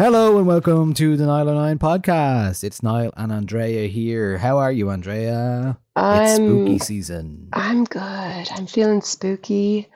[0.00, 2.64] Hello and welcome to the Nialler9 podcast.
[2.64, 4.38] It's Niall and Andrea here.
[4.38, 5.76] How are you, Andrea?
[5.94, 7.48] it's I'm- spooky season.
[7.52, 8.00] I'm good.
[8.00, 9.90] I'm feeling spooky.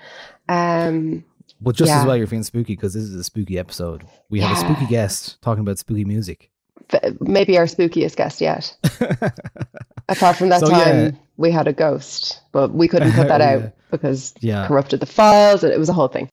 [0.47, 1.25] Um,
[1.58, 4.05] Well, just as well you're feeling spooky because this is a spooky episode.
[4.28, 6.50] We have a spooky guest talking about spooky music.
[7.21, 8.76] maybe our spookiest guest yet.
[10.10, 11.10] Apart from that So, time yeah.
[11.38, 13.71] we had a ghost, but we couldn't put that out yeah.
[13.91, 14.66] because Yeah.
[14.69, 15.65] corrupted the files.
[15.65, 16.28] and It was a whole thing.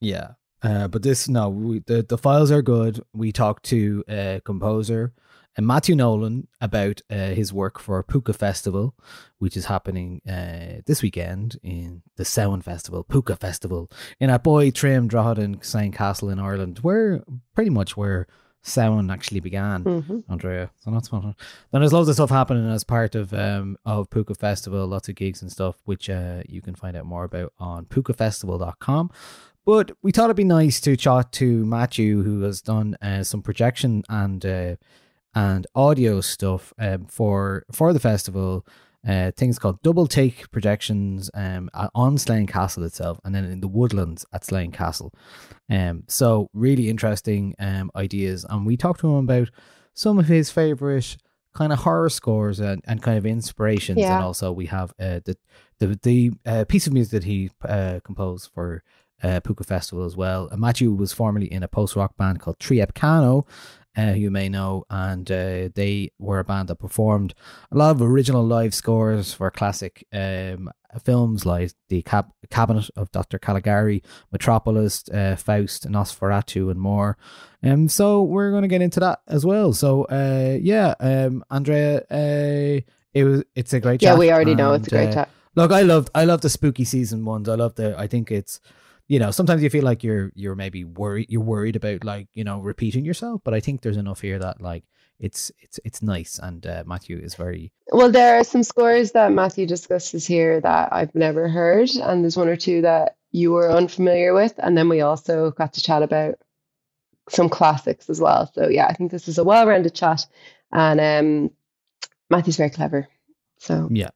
[0.00, 0.30] Yeah.
[0.62, 3.00] Uh, but this, no, we, the, the files are good.
[3.12, 5.12] We talked to a composer,
[5.56, 8.94] and Matthew Nolan, about uh, his work for Púca Festival,
[9.38, 13.90] which is happening uh, this weekend in the Samhain Festival, Púca Festival,
[14.20, 17.22] in Athboy Trim Drogheda Slane Castle in Ireland, where
[17.54, 18.26] pretty much where
[18.62, 19.82] Samhain actually began.
[19.82, 20.70] hmm Andrea.
[20.78, 21.34] So that's fun.
[21.72, 25.16] Then there's loads of stuff happening as part of um of Púca Festival, lots of
[25.16, 29.10] gigs and stuff, which uh you can find out more about on pukafestival.com.
[29.64, 33.42] But we thought it'd be nice to chat to Matthew, who has done uh, some
[33.42, 34.76] projection and uh,
[35.34, 38.66] and audio stuff um, for for the festival.
[39.06, 43.66] Uh, things called double take projections um, on Slane Castle itself, and then in the
[43.68, 45.12] woodlands at Slane Castle.
[45.68, 49.50] Um, so really interesting um, ideas, and we talked to him about
[49.94, 51.16] some of his favorite
[51.54, 54.14] kind of horror scores and, and kind of inspirations, Yeah.
[54.16, 55.36] and also we have uh, the
[55.80, 58.84] the the uh, piece of music that he uh, composed for
[59.22, 60.48] uh, Púca Festival as well.
[60.50, 63.46] And Matthew was formerly in a post rock band called 3epkano,
[63.96, 67.34] uh, you may know, and uh, they were a band that performed
[67.70, 70.70] a lot of original live scores for classic um,
[71.04, 73.38] films like The Cab- Cabinet of Dr.
[73.38, 77.18] Caligari, Metropolis, uh, Faust, Nosferatu, and more.
[77.62, 79.72] Um, so we're going to get into that as well.
[79.74, 82.80] So uh, yeah, um, Andrea, uh,
[83.14, 85.30] it was it's a great Yeah, chat, we already know it's a great uh, chat.
[85.54, 87.46] Look, I loved I love the spooky season ones.
[87.46, 88.58] I love the I think it's
[89.08, 92.44] you know, sometimes you feel like you're you're maybe worried you're worried about like, you
[92.44, 94.84] know, repeating yourself, but I think there's enough here that like
[95.18, 99.32] it's it's it's nice and uh, Matthew is very Well, there are some scores that
[99.32, 103.70] Matthew discusses here that I've never heard, and there's one or two that you were
[103.70, 106.34] unfamiliar with, and then we also got to chat about
[107.28, 108.50] some classics as well.
[108.52, 110.26] So yeah, I think this is a well-rounded chat,
[110.72, 111.50] and um,
[112.30, 113.08] Matthew's very clever.
[113.58, 114.10] So yeah.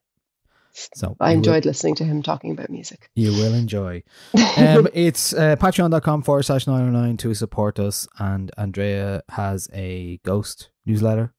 [0.95, 3.09] So I you will- enjoyed listening to him talking about music.
[3.15, 4.03] You will enjoy.
[4.57, 8.07] Um, it's uh, patreon.com forward slash 909 to support us.
[8.19, 11.33] And Andrea has a ghost newsletter.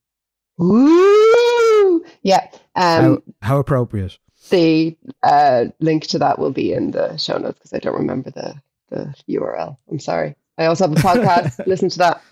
[0.56, 2.04] Woo!
[2.22, 2.46] Yeah.
[2.76, 4.18] Um, how, how appropriate.
[4.50, 8.30] the uh, link to that will be in the show notes because I don't remember
[8.30, 8.54] the
[8.90, 9.76] the URL.
[9.90, 10.34] I'm sorry.
[10.56, 11.66] I also have a podcast.
[11.66, 12.22] Listen to that.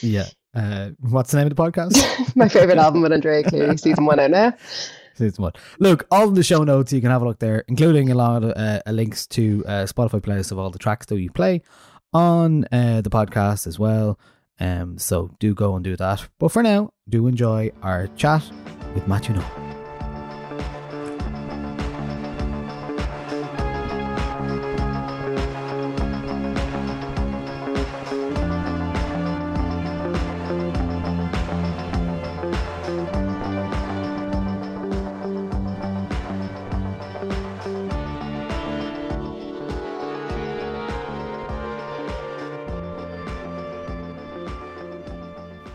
[0.00, 0.26] Yeah.
[0.54, 2.36] Uh, what's the name of the podcast?
[2.36, 4.54] My favorite album with Andrea Cleary, season one out now.
[5.20, 5.52] Season one.
[5.78, 8.50] Look, all the show notes, you can have a look there, including a lot of
[8.56, 11.62] uh, uh, links to uh, Spotify playlists of all the tracks that we play
[12.12, 14.18] on uh, the podcast as well.
[14.58, 16.26] Um, so do go and do that.
[16.38, 18.42] But for now, do enjoy our chat
[18.94, 19.69] with Matthew.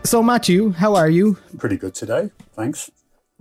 [0.06, 1.36] So, Matthew, how are you?
[1.58, 2.30] Pretty good today.
[2.52, 2.92] Thanks.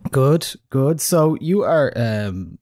[0.10, 1.00] Good, good.
[1.00, 2.58] So, you are um,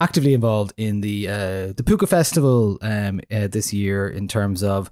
[0.00, 4.88] actively involved in the uh, the Púca Festival um, uh, this year in terms of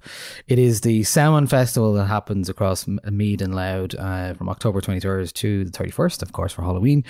[0.49, 5.31] it is the Samhain Festival that happens across Meath and Louth uh, from October 23rd
[5.31, 7.05] to the 31st, of course, for Halloween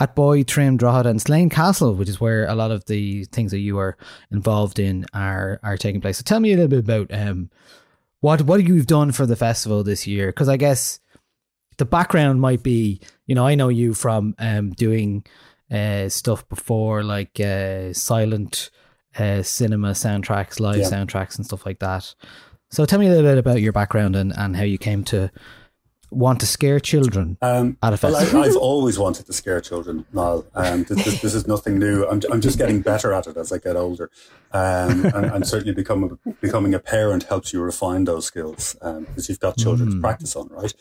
[0.00, 3.58] Athboy, Trim, Drogheda and Slane Castle, which is where a lot of the things that
[3.58, 3.98] you are
[4.30, 6.16] involved in are are taking place.
[6.16, 7.50] So tell me a little bit about um,
[8.20, 11.00] what what you've done for the festival this year, because I guess
[11.76, 15.24] the background might be, you know, I know you from um, doing
[15.70, 18.70] uh, stuff before, like uh, silent
[19.18, 20.90] uh, cinema soundtracks, live Yeah.
[20.90, 22.14] soundtracks, and stuff like that.
[22.70, 25.30] So tell me a little bit about your background and, and how you came to
[26.10, 28.42] want to scare children Um, at a well, festival.
[28.42, 30.46] I, I've always wanted to scare children, Niall.
[30.54, 32.04] Um, this, this, this is nothing new.
[32.06, 34.10] I'm, I'm just getting better at it as I get older.
[34.52, 39.40] Um, and, and certainly become, becoming a parent helps you refine those skills because you've
[39.40, 40.72] got children to practice on, right?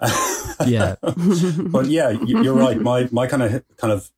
[0.66, 2.80] yeah, but yeah, you- you're right.
[2.80, 4.10] My my kind of kind of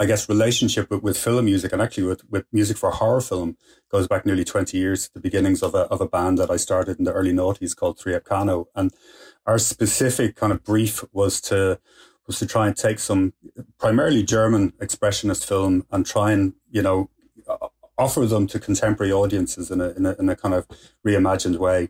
[0.00, 3.56] I guess relationship with, with film music and actually with, with music for horror film
[3.90, 6.56] goes back nearly 20 years to the beginnings of a, of a band that I
[6.56, 8.66] started in the early noughties called 3epkano.
[8.76, 8.92] And
[9.48, 11.80] our specific kind of brief was to,
[12.26, 13.32] was to try and take some
[13.78, 17.08] primarily German expressionist film and try and, you know,
[17.96, 20.68] offer them to contemporary audiences in a, in a, in a kind of
[21.04, 21.88] reimagined way.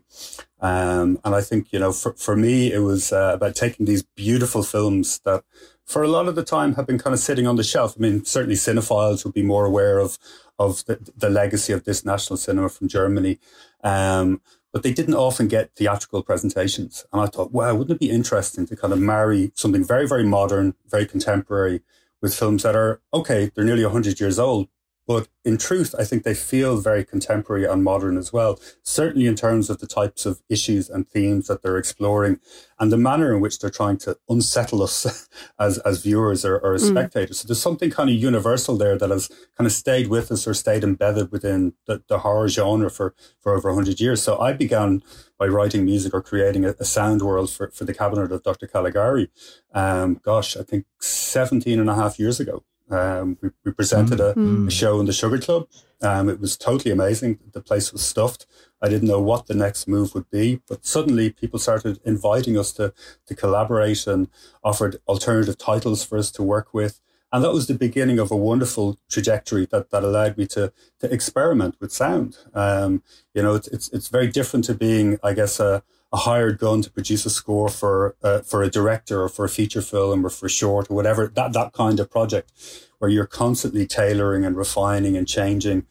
[0.59, 4.03] Um, and I think, you know, for, for me, it was uh, about taking these
[4.03, 5.43] beautiful films that
[5.85, 7.95] for a lot of the time have been kind of sitting on the shelf.
[7.97, 10.17] I mean, certainly cinephiles would be more aware of,
[10.57, 13.37] of the, the legacy of this national cinema from Germany.
[13.83, 17.05] Um, but they didn't often get theatrical presentations.
[17.11, 20.23] And I thought, wow, wouldn't it be interesting to kind of marry something very, very
[20.23, 21.81] modern, very contemporary
[22.21, 24.67] with films that are, okay, they're nearly 100 years old,
[25.09, 29.35] but in truth, I think they feel very contemporary and modern as well, certainly in
[29.35, 32.39] terms of the types of issues and themes that they're exploring
[32.79, 35.27] and the manner in which they're trying to unsettle us
[35.59, 37.39] as, as viewers or, or as spectators.
[37.39, 40.53] So there's something kind of universal there that has kind of stayed with us or
[40.53, 44.21] stayed embedded within the, the horror genre for, for over 100 years.
[44.21, 45.01] So I began
[45.39, 48.67] by writing music or creating a, a sound world for, for the cabinet of Dr.
[48.67, 49.31] Caligari.
[49.73, 52.63] Um, gosh, I think 17 and a half years ago.
[52.89, 54.33] Um, we, we presented a,
[54.67, 55.67] a show in the Sugar Club.
[56.01, 57.39] Um, it was totally amazing.
[57.51, 58.45] The place was stuffed.
[58.81, 62.71] I didn't know what the next move would be, but suddenly people started inviting us
[62.73, 62.93] to,
[63.27, 64.29] to collaborate and
[64.63, 67.01] offered alternative titles for us to work with.
[67.31, 71.13] And that was the beginning of a wonderful trajectory that, that allowed me to, to
[71.13, 72.37] experiment with sound.
[72.53, 73.03] Um,
[73.35, 76.81] you know, it's, it's, it's very different to being, I guess, a, a hired gun
[76.81, 80.29] to produce a score for, uh, for a director or for a feature film or
[80.29, 82.51] for short or whatever, that, that kind of project
[82.97, 85.85] where you're constantly tailoring and refining and changing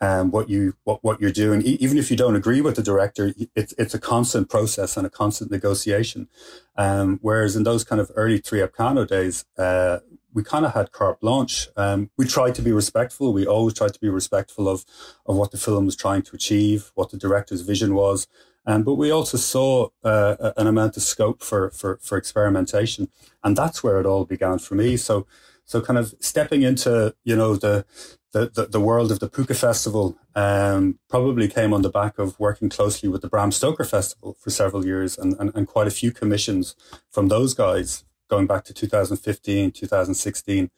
[0.00, 1.62] um, what you what, what you're doing.
[1.62, 5.06] E- even if you don't agree with the director, it's it's a constant process and
[5.06, 6.28] a constant negotiation.
[6.76, 9.98] Um, whereas in those kind of early 3epkano days, uh,
[10.32, 11.68] we kind of had carte blanche.
[11.76, 13.32] Um, we tried to be respectful.
[13.32, 14.84] We always tried to be respectful of
[15.26, 18.28] of what the film was trying to achieve, what the director's vision was.
[18.68, 23.08] Um, but we also saw uh, an amount of scope for, for for experimentation,
[23.42, 24.98] and that's where it all began for me.
[24.98, 25.26] So,
[25.64, 27.86] so kind of stepping into you know the
[28.32, 32.38] the, the, the world of the Púca Festival um, probably came on the back of
[32.38, 35.90] working closely with the Bram Stoker Festival for several years and, and, and quite a
[35.90, 36.76] few commissions
[37.10, 40.70] from those guys going back to 2015, 2016.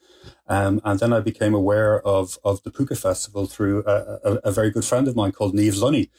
[0.47, 4.51] Um, and then I became aware of, of the Púca Festival through a, a, a
[4.53, 6.09] very good friend of mine called Neve Lunny.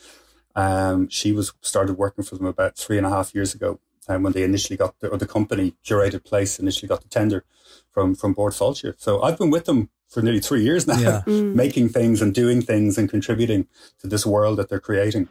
[0.55, 3.81] Um, she was started working for them about three and a half years ago.
[4.09, 7.45] And when they initially got the, or the company curated place initially got the tender
[7.91, 8.95] from, from Bord Fáilte.
[8.99, 11.23] So I've been with them for nearly three years now, Yeah.
[11.27, 13.69] making things and doing things and contributing
[14.01, 15.29] to this world that they're creating.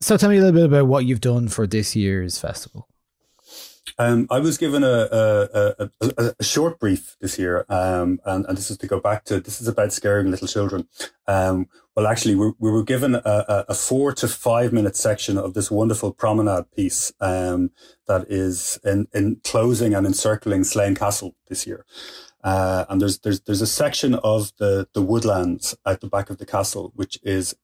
[0.00, 2.88] So tell me a little bit about what you've done for this year's festival.
[3.98, 8.46] Um, I was given a, a, a, a, a short brief this year, um, and,
[8.46, 10.88] and this is to go back to this is about scaring little children.
[11.26, 11.68] Um,
[12.00, 15.70] well, actually, we, we were given a, a, four to five minute section of this
[15.70, 17.72] wonderful promenade piece um,
[18.08, 21.84] that is in, in closing and encircling Slane Castle this year.
[22.42, 26.38] Uh, and there's there's there's a section of the the woodlands at the back of
[26.38, 27.54] the castle which is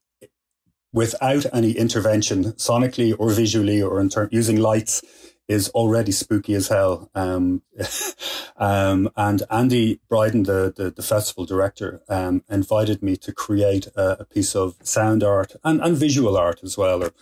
[0.92, 5.00] without any intervention sonically or visually or in ter- using lights
[5.48, 7.10] is already spooky as hell.
[7.14, 7.62] Um,
[8.56, 14.20] um, and Andy Bryden, the, the, the festival director, um, invited me to create a,
[14.20, 17.12] a piece of sound art and, and visual art as well, or,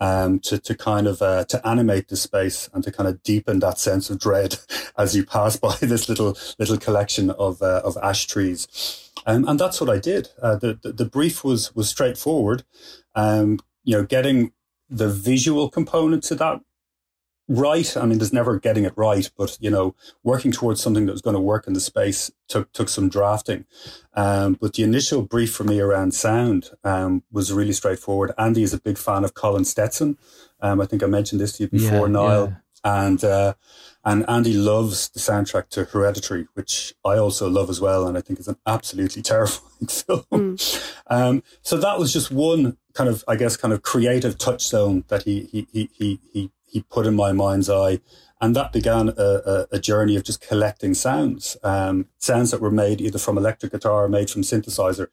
[0.00, 3.58] um, to, to kind of, uh, to animate the space and to kind of deepen
[3.60, 4.56] that sense of dread
[4.98, 9.04] as you pass by this little, little collection of, uh, of ash trees.
[9.26, 10.28] Um, and that's what I did.
[10.40, 12.64] Uh, the, the, the brief was, was straightforward.
[13.14, 14.52] Um, you know, getting
[14.88, 16.60] the visual component to that
[17.48, 17.96] right.
[17.96, 21.22] I mean, there's never getting it right, but you know, working towards something that was
[21.22, 23.64] going to work in the space took took some drafting.
[24.14, 28.32] Um, but the initial brief for me around sound um, was really straightforward.
[28.38, 30.18] Andy is a big fan of Colin Stetson.
[30.60, 32.46] Um, I think I mentioned this to you before, Yeah, Niall.
[32.48, 32.54] yeah.
[32.84, 33.54] And uh,
[34.04, 38.20] and Andy loves the soundtrack to Hereditary, which I also love as well, and I
[38.20, 40.56] think is an absolutely terrifying film.
[41.08, 45.24] Um, so that was just one kind of, I guess, kind of creative touchstone that
[45.24, 48.00] he he he he he, he put in my mind's eye,
[48.40, 52.70] and that began a, a, a journey of just collecting sounds, um, sounds that were
[52.70, 55.08] made either from electric guitar or made from synthesizer,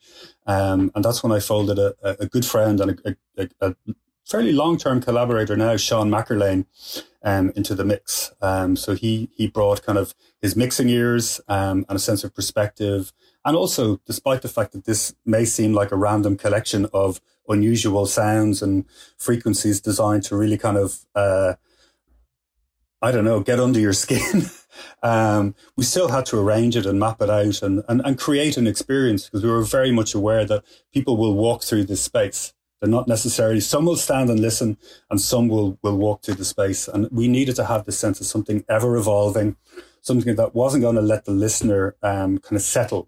[0.45, 3.75] um, and that's when I folded a, a good friend and a,
[4.25, 6.65] fairly long term collaborator now, Sean Mackerlane,
[7.23, 8.33] um, into the mix.
[8.41, 12.35] Um, so he he brought kind of his mixing ears um, and a sense of
[12.35, 17.21] perspective, and also, despite the fact that this may seem like a random collection of
[17.47, 18.85] unusual sounds and
[19.17, 21.53] frequencies designed to really kind of uh,
[23.05, 24.45] I don't know, get under your skin.
[25.03, 28.57] um, we still had to arrange it and map it out and, and, and create
[28.57, 32.53] an experience because we were very much aware that people will walk through this space.
[32.81, 34.77] They're not necessarily, some will stand and listen
[35.11, 36.87] and some will, will walk through the space.
[36.87, 39.55] And we needed to have this sense of something ever evolving,
[40.01, 43.07] something that wasn't going to let the listener um, kind of settle.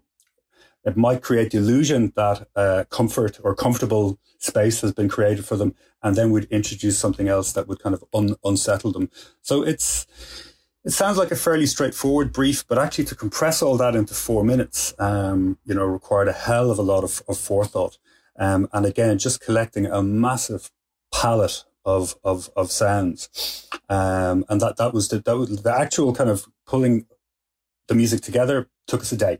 [0.88, 5.56] It might create the illusion that uh, comfort or comfortable space has been created for
[5.56, 9.10] them, and then we'd introduce something else that would kind of un- unsettle them.
[9.42, 10.06] So it's
[10.84, 14.42] it sounds like a fairly straightforward brief, but actually to compress all that into four
[14.44, 17.98] minutes, um, you know, required a hell of a lot of, of forethought.
[18.38, 20.70] Um, and again, just collecting a massive
[21.12, 26.14] palette of of, of sounds, um, and that that was the that was the actual
[26.14, 27.06] kind of pulling
[27.88, 29.38] the music together took us a day.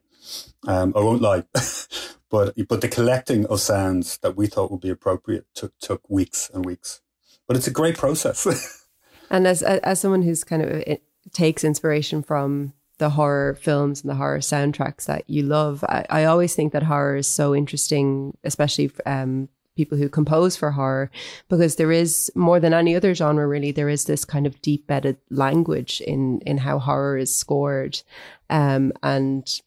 [0.67, 1.45] Um, I won't lie,
[2.31, 6.51] but but the collecting of sounds that we thought would be appropriate took took weeks
[6.53, 7.01] and weeks.
[7.47, 8.77] But it's a great process.
[9.31, 10.99] And as as someone who's kind of
[11.33, 16.25] takes inspiration from the horror films and the horror soundtracks that you love, I, I
[16.25, 21.11] always think that horror is so interesting, especially um, people who compose for horror,
[21.49, 23.47] because there is more than any other genre.
[23.47, 28.01] Really, there is this kind of deep bedded language in in how horror is scored,
[28.51, 29.61] um, and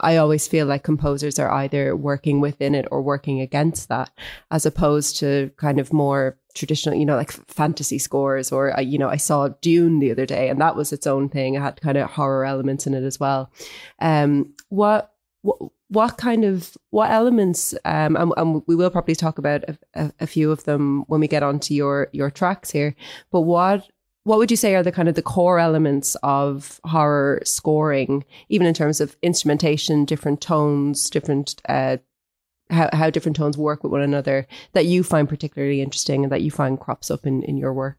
[0.00, 4.10] I- always feel like composers are either working within it or working against that,
[4.50, 8.50] as opposed to kind of more traditional, you know, like fantasy scores.
[8.52, 11.28] Or, uh, you know, I saw Dune the other day and that was its own
[11.28, 11.54] thing.
[11.54, 13.50] It had kind of horror elements in it as well.
[14.00, 15.58] Um, what, what,
[15.88, 20.12] what kind of what elements um and, and we will probably talk about a, a,
[20.20, 22.94] a few of them when we get onto your your tracks here
[23.30, 23.88] but what
[24.28, 28.66] what would you say are the kind of the core elements of horror scoring, even
[28.66, 31.96] in terms of instrumentation, different tones, different uh,
[32.70, 36.42] how how different tones work with one another that you find particularly interesting and that
[36.42, 37.96] you find crops up in in your work?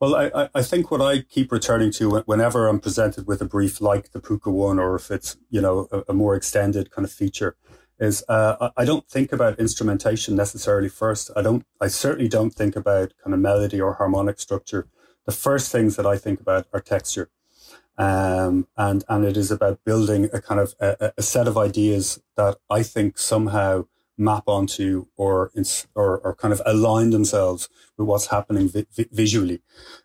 [0.00, 3.80] Well, I, I- think what I keep returning to whenever I'm presented with a brief
[3.80, 7.12] like the Púca one, or if it's you know a, a more extended kind of
[7.12, 7.56] feature,
[7.98, 11.30] is uh, I don't think about instrumentation necessarily first.
[11.36, 11.62] I don't.
[11.78, 14.88] I certainly don't think about kind of melody or harmonic structure.
[15.26, 17.30] The first things that I think about are texture,
[17.98, 22.20] um, and and it is about building a kind of a, a set of ideas
[22.36, 23.86] that I think somehow
[24.18, 29.08] map onto or ins- or, or kind of align themselves with what's happening vi- vi-
[29.12, 29.60] visually,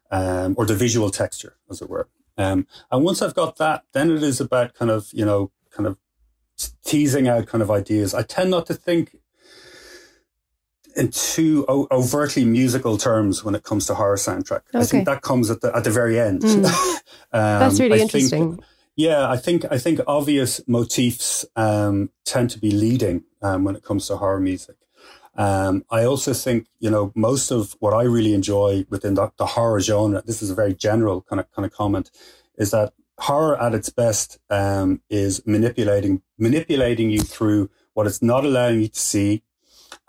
[0.10, 2.08] um, or the visual texture, as it were.
[2.38, 5.88] Um, and once I've got that, then it is about kind of you know kind
[5.88, 5.98] of
[6.84, 8.14] teasing out kind of ideas.
[8.14, 9.16] I tend not to think
[10.96, 14.62] in too o- overtly musical terms when it comes to horror soundtrack.
[14.74, 16.42] I think that comes at the at the very end.
[16.52, 16.66] Mm.
[17.34, 18.60] Um, That's really I think- interesting.
[18.96, 23.84] yeah, I think I think obvious motifs um, tend to be leading um, when it
[23.84, 24.76] comes to horror music.
[25.36, 29.46] Um, I also think you know most of what I really enjoy within the, the
[29.46, 30.22] horror genre.
[30.26, 32.12] This is a very general kind of kind of comment.
[32.58, 38.44] Is that horror at its best um, is manipulating manipulating you through what it's not
[38.46, 39.42] allowing you to see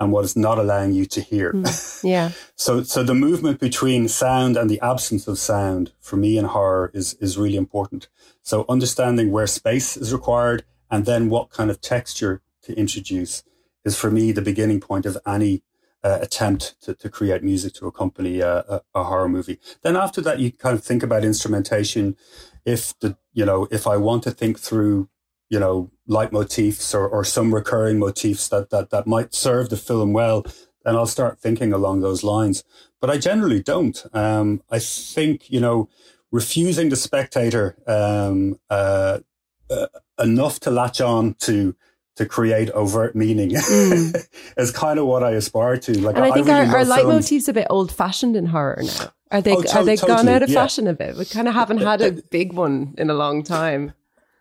[0.03, 1.55] and what it's not allowing you to hear.
[2.05, 2.33] Yeah.
[2.57, 6.91] So, so the movement between sound and the absence of sound for me in horror
[6.93, 8.09] is is really important.
[8.43, 13.45] So, understanding where space is required and then what kind of texture to introduce
[13.85, 15.63] is for me the beginning point of any
[16.03, 19.61] uh, attempt to, to create music to accompany a, a, a horror movie.
[19.83, 22.17] Then after that, you kind of think about instrumentation.
[22.65, 25.09] If the you know if I want to think through
[25.53, 30.15] you know leitmotifs or, or some recurring motifs that, that that might serve the film
[30.15, 30.45] well,
[30.85, 32.65] then I'll start thinking along those lines.
[33.01, 34.03] But I generally don't.
[34.15, 35.89] Um, I think you know
[36.31, 39.19] refusing the spectator um, uh,
[39.71, 39.87] uh,
[40.19, 41.77] enough to latch on to
[42.17, 43.51] to create overt meaning
[44.57, 45.93] is kind of what I aspire to.
[46.01, 49.13] Like And I think really our, our leitmotif's a bit old fashioned in horror now.
[49.31, 50.63] Are they Oh, to- are they gone out of yeah.
[50.63, 51.17] fashion a bit?
[51.17, 53.93] We kind of haven't had a big one in a long time.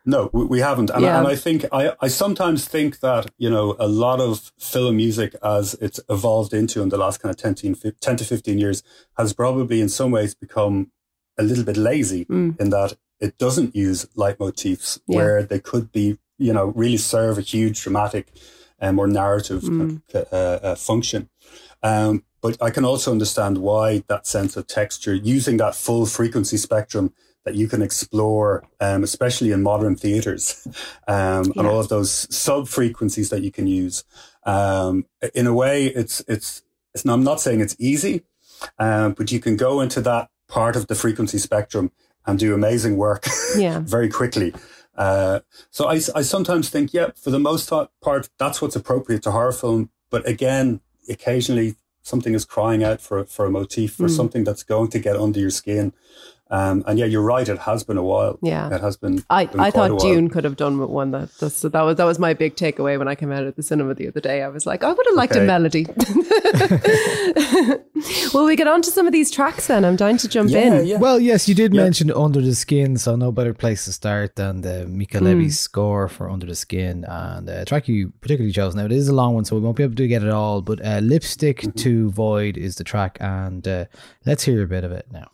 [0.06, 0.90] No, we, haven't.
[0.90, 1.20] And, Yeah.
[1.20, 5.36] and I think, I, I sometimes think that, you know, a lot of film music
[5.44, 8.58] as it's evolved into in the last kind of 10, to 15 10 to 15
[8.58, 8.82] years
[9.18, 10.92] has probably in some ways become
[11.38, 12.60] a little bit lazy Mm.
[12.60, 15.16] in that it doesn't use leitmotifs Yeah.
[15.18, 18.32] where they could be, you know, really serve a huge dramatic
[18.82, 20.02] um, or narrative Mm.
[20.16, 21.30] uh, uh, function.
[21.84, 26.58] Um, but I can also understand why that sense of texture, using that full frequency
[26.58, 27.14] spectrum
[27.46, 30.68] that you can explore, um, especially in modern theaters,
[31.08, 34.04] um, and all of those sub frequencies that you can use.
[34.46, 36.62] Um, in a way, it's, it's,
[36.94, 38.24] it's, I'm not saying it's easy,
[38.80, 41.92] um, but you can go into that part of the frequency spectrum
[42.26, 43.26] and do amazing work
[43.58, 43.80] Yeah.
[43.84, 44.54] very quickly.
[44.96, 45.40] Uh,
[45.72, 47.72] so I, I sometimes think, yeah, for the most
[48.02, 49.90] part, that's what's appropriate to horror film.
[50.10, 54.16] But again, occasionally something is crying out for, for a motif, for Mm.
[54.16, 55.94] something that's going to get under your skin.
[56.52, 57.48] Um, and yeah, you're right.
[57.48, 58.38] It has been a while.
[58.44, 58.76] Yeah.
[58.76, 59.24] It has been.
[59.30, 60.00] I, been I thought while.
[60.02, 62.56] Dune could have done with one that that's, so that was that was my big
[62.56, 64.44] takeaway when I came out of the cinema the other day.
[64.44, 65.86] I was like, I would have liked a melody.
[68.34, 69.86] well, we get on to some of these tracks then.
[69.86, 70.86] I'm down to jump Yeah, in.
[70.88, 70.98] yeah.
[70.98, 71.84] Well, yes, you did Yeah.
[71.84, 75.26] mention Under the Skin, so no better place to start than the Mica Hmm.
[75.26, 77.06] Levi's score for Under the Skin.
[77.08, 78.76] And uh, a track you particularly chose.
[78.76, 80.62] Now, it is a long one, so we won't be able to get it all,
[80.62, 81.72] but uh, Lipstick Mm-hmm.
[81.80, 83.86] to Void is the track, and uh,
[84.26, 85.28] let's hear a bit of it now.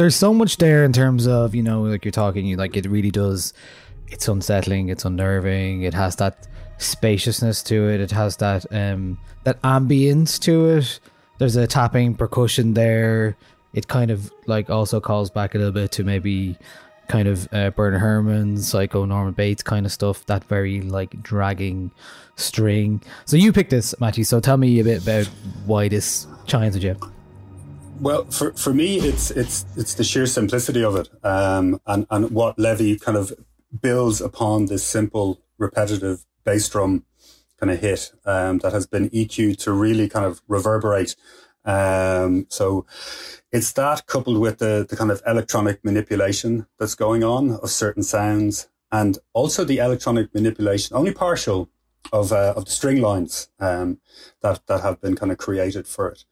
[0.00, 2.86] There's so much there in terms of you know like you're talking you like it
[2.86, 3.52] really does
[4.08, 9.60] it's unsettling it's unnerving it has that spaciousness to it it has that um that
[9.60, 10.98] ambience to it
[11.36, 13.36] there's a tapping percussion there
[13.74, 16.56] it kind of like also calls back a little bit to maybe
[17.08, 20.24] kind of uh, Bernard Herrmann, Psycho, Norman Bates kind of stuff.
[20.26, 21.90] That very like dragging
[22.36, 23.02] string.
[23.24, 24.22] So you picked this, Matty.
[24.22, 25.26] So tell me a bit about
[25.66, 27.19] why this chimes with you.
[28.00, 32.30] Well, for, for me, it's it's it's the sheer simplicity of it, um, and and
[32.30, 33.30] what Levi kind of
[33.82, 37.04] builds upon this simple, repetitive bass drum
[37.58, 41.14] kind of hit um, that has been EQ'd to really kind of reverberate.
[41.66, 42.86] Um, so
[43.52, 48.02] it's that coupled with the the kind of electronic manipulation that's going on of certain
[48.02, 51.68] sounds, and also the electronic manipulation, only partial,
[52.12, 54.00] of uh, of the string lines um,
[54.40, 56.24] that that have been kind of created for it.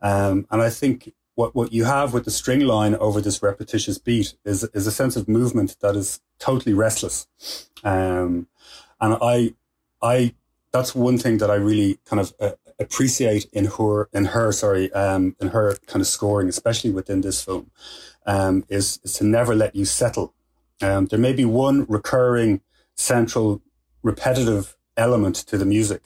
[0.00, 3.98] Um, and I think what, what you have with the string line over this repetitious
[3.98, 7.28] beat is, is a sense of movement that is totally restless.
[7.84, 8.48] Um,
[9.00, 9.54] and I,
[10.02, 10.34] I,
[10.72, 14.90] that's one thing that I really kind of uh, appreciate in her, in her, sorry,
[14.92, 17.70] um, in her kind of scoring, especially within this film,
[18.26, 20.32] um, is, is to never let you settle.
[20.80, 22.62] Um, there may be one recurring
[22.94, 23.60] central
[24.02, 26.04] repetitive element to the music,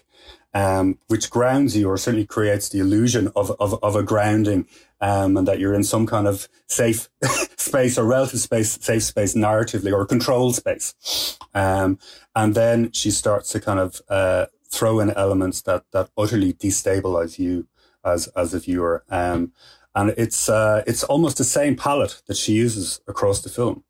[0.55, 4.67] um, which grounds you or certainly creates the illusion of, of, of a grounding
[5.01, 7.09] um, and that you're in some kind of safe
[7.57, 11.39] space or relative space, safe space narratively or controlled space.
[11.55, 11.99] Um,
[12.35, 17.39] and then she starts to kind of uh, throw in elements that, that utterly destabilize
[17.39, 17.67] you
[18.05, 19.05] as, as a viewer.
[19.09, 19.53] Um,
[19.95, 23.85] and it's, uh, it's almost the same palette that she uses across the film.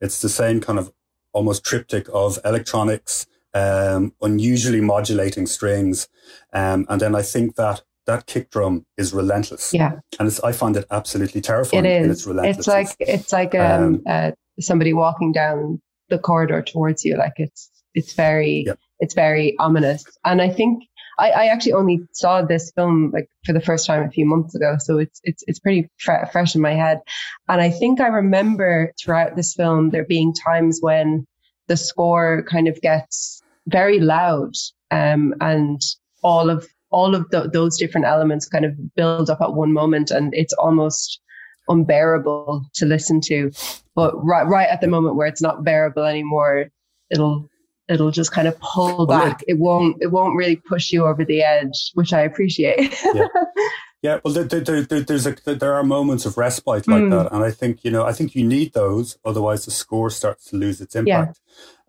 [0.00, 0.92] It's the same kind of
[1.32, 6.08] almost triptych of electronics, um, unusually modulating strings.
[6.52, 9.72] Um, and then I think that that kick drum is relentless.
[9.74, 11.84] Yeah, And it's, I find it absolutely terrifying.
[11.84, 12.26] it is.
[12.26, 12.58] its.
[12.58, 17.16] It's like it's like um, uh, somebody walking down the corridor towards you.
[17.16, 18.78] Like it's it's very Yep.
[19.00, 20.04] it's very ominous.
[20.24, 20.82] And I think
[21.18, 24.54] I, I actually only saw this film like for the first time a few months
[24.54, 27.00] ago, so it's it's it's pretty fre- fresh in my head.
[27.48, 31.26] And I think I remember throughout this film there being times when
[31.70, 34.54] the score kind of gets very loud,
[34.90, 35.80] um, and
[36.22, 40.10] all of all of the, those different elements kind of build up at one moment,
[40.10, 41.20] and it's almost
[41.68, 43.52] unbearable to listen to.
[43.94, 46.66] But right right at the moment where it's not bearable anymore,
[47.08, 47.48] it'll
[47.88, 49.44] it'll just kind of pull back.
[49.46, 53.00] It won't it won't really push you over the edge, which I appreciate.
[53.14, 53.26] Yeah.
[54.02, 57.10] Yeah, well, there, there, there, there's a, there are moments of respite like Mm.
[57.10, 60.46] that, and I think you know, I think you need those, otherwise the score starts
[60.46, 61.40] to lose its impact.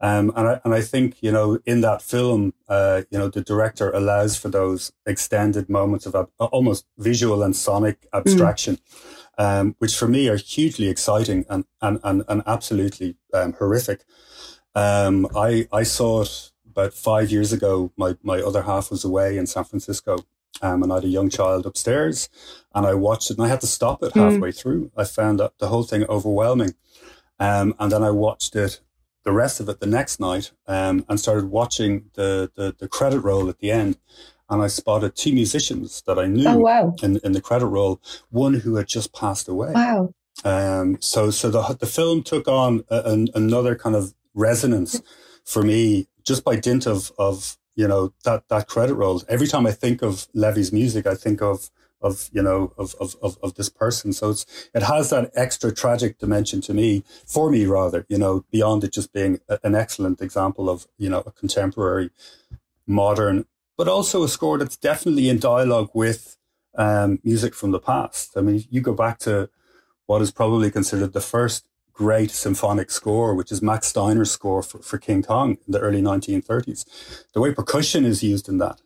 [0.01, 3.41] Um, and I and I think you know, in that film, uh, you know, the
[3.41, 8.79] director allows for those extended moments of ab- almost visual and sonic abstraction,
[9.37, 14.03] um, which for me are hugely exciting and and and, and absolutely um, horrific.
[14.75, 17.91] Um, I I saw it about five years ago.
[17.95, 20.17] My my other half was away in San Francisco,
[20.61, 22.29] um, and I had a young child upstairs,
[22.73, 24.91] and I watched it, and I had to stop it halfway through.
[24.95, 26.73] I found that the whole thing overwhelming,
[27.39, 28.81] um, and then I watched it,
[29.23, 33.21] the rest of it, the next night, um, and started watching the, the the credit
[33.21, 33.97] roll at the end,
[34.49, 36.95] and I spotted two musicians that I knew oh wow.
[37.01, 38.01] in in the credit roll.
[38.29, 39.71] One who had just passed away.
[39.73, 40.13] Wow.
[40.43, 45.01] Um, so so the the film took on a, an, another kind of resonance
[45.45, 49.21] for me just by dint of of you know that that credit roll.
[49.27, 51.69] Every time I think of Levi's music, I think of
[52.01, 54.13] of you know of of of, of this person.
[54.13, 58.45] So it's it has that extra tragic dimension to me for me rather you know
[58.51, 62.09] beyond it just being a, an excellent example of you know a contemporary
[62.87, 63.45] modern
[63.77, 66.37] but also a score that's definitely in dialogue with
[66.77, 68.37] um, music from the past.
[68.37, 69.49] I mean, you go back to
[70.05, 71.65] what is probably considered the first
[72.01, 76.01] great symphonic score, which is Max Steiner's score for, for King Kong in the early
[76.01, 76.83] 1930s.
[77.33, 78.81] The way percussion is used in that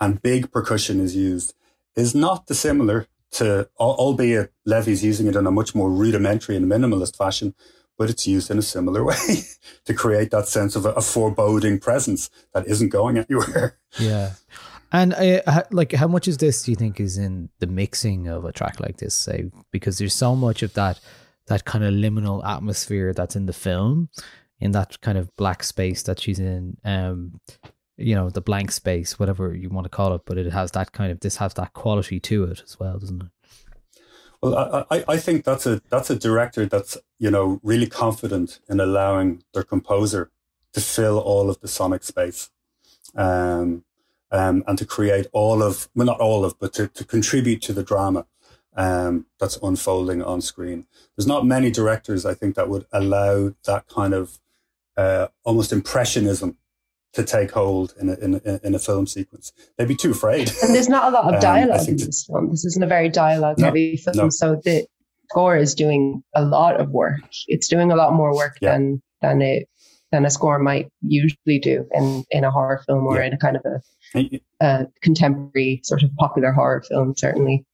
[0.00, 1.52] and big percussion is used
[1.96, 7.16] is not dissimilar to, albeit Levi's using it in a much more rudimentary and minimalist
[7.16, 7.54] fashion,
[7.98, 9.42] but it's used in a similar way
[9.84, 13.76] to create that sense of a, a foreboding presence that isn't going anywhere.
[13.98, 14.34] Yeah.
[14.92, 16.62] And uh, like, how much is this?
[16.62, 19.16] Do you think is in the mixing of a track like this?
[19.16, 21.00] Say, because there's so much of that,
[21.50, 24.08] that kind of liminal atmosphere that's in the film,
[24.60, 26.76] in that kind of black space that she's in.
[26.84, 27.40] Um,
[27.96, 30.92] you know, the blank space, whatever you want to call it, but it has that
[30.92, 33.28] kind of this has that quality to it as well, doesn't it?
[34.40, 38.80] Well, I, I, think that's a that's a director that's you know really confident in
[38.80, 40.30] allowing their composer
[40.72, 42.48] to fill all of the sonic space,
[43.16, 43.84] um,
[44.30, 47.74] um, and to create all of well not all of but to, to contribute to
[47.74, 48.24] the drama
[48.80, 50.86] um, that's unfolding on screen.
[51.16, 54.38] There's not many directors I think that would allow that kind of
[54.96, 56.56] uh, almost impressionism
[57.12, 59.52] to take hold in a, in a, in a film sequence.
[59.76, 60.50] They'd be too afraid.
[60.62, 62.50] And there's not a lot Um, of dialogue in this film.
[62.50, 64.16] This isn't a very dialogue No, heavy film.
[64.16, 64.28] no.
[64.30, 64.86] So the
[65.30, 67.20] score is doing a lot of work.
[67.48, 68.72] It's doing a lot more work Yeah.
[68.72, 69.66] than than a
[70.12, 73.26] than a score might usually do in, in a horror film or Yeah.
[73.26, 77.64] in a kind of a, a contemporary sort of popular horror film, certainly.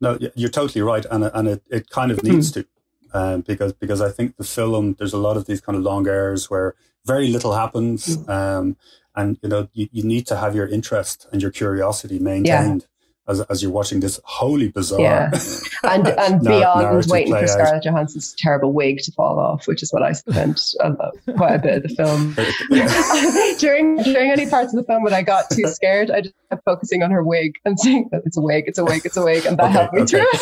[0.00, 2.66] No, you're totally right, and it- and it, it kind of needs to,
[3.14, 6.06] um, because because I think the film there's a lot of these kind of long
[6.06, 6.74] airs where
[7.06, 8.76] very little happens, um,
[9.14, 12.86] and you know you, you need to have your interest and your curiosity maintained
[13.28, 15.00] as as you're watching this wholly bizarre.
[15.00, 15.30] Yeah.
[15.84, 17.46] And and beyond waiting for.
[17.46, 20.92] Scarlett Johansson's terrible wig to fall off, which is what I spent a,
[21.36, 22.34] quite a bit of the film.
[23.60, 26.64] during during any parts of the film when I got too scared, I just kept
[26.64, 29.22] focusing on her wig and saying that it's a wig, it's a wig, it's a
[29.24, 30.10] wig, and that Okay, helped me okay.
[30.10, 30.40] through it.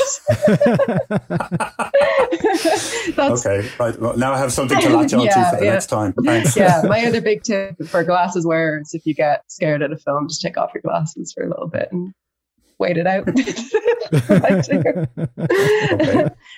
[3.16, 3.98] That's Okay, right.
[4.00, 5.72] Well, now I have something to latch onto Yeah, for the yeah.
[5.72, 6.12] next time.
[6.24, 6.56] Thanks.
[6.56, 6.82] yeah.
[6.86, 10.40] My other big tip for glasses wearers: if you get scared at a film, just
[10.40, 12.12] take off your glasses for a little bit and
[12.84, 13.28] wait it out.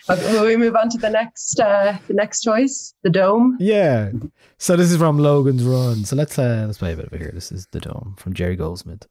[0.08, 0.32] Okay.
[0.32, 3.56] Will we move on to the next uh, the next choice, the dome?
[3.60, 4.10] Yeah.
[4.58, 6.04] So this is from Logan's Run.
[6.04, 7.30] So let's uh let's play a bit of it here.
[7.32, 9.06] This is the Dome from Jerry Goldsmith.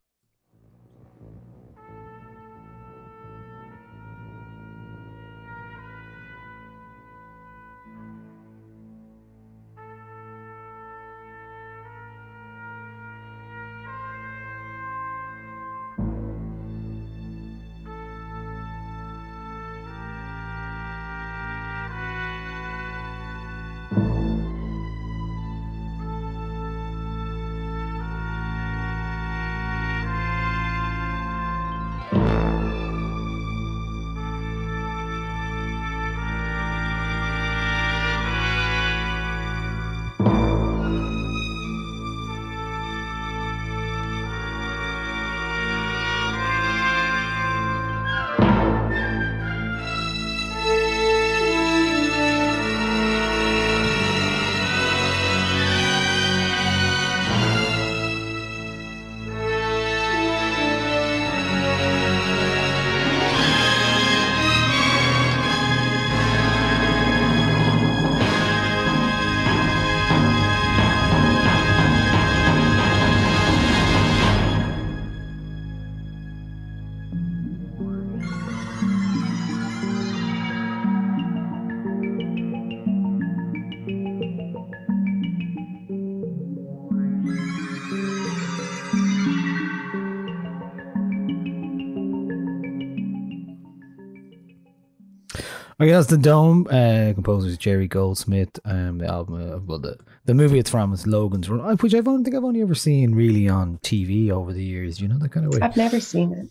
[95.86, 96.65] Okay, that's the Dome.
[96.65, 98.60] Uh, composer is Jerry Goldsmith.
[98.65, 102.02] Um, the album, uh, well, the the movie it's from is Logan's Run, which I
[102.02, 105.00] don't think I've only ever seen really on TV over the years.
[105.00, 105.60] You know that kind of way.
[105.62, 106.50] I've never seen it.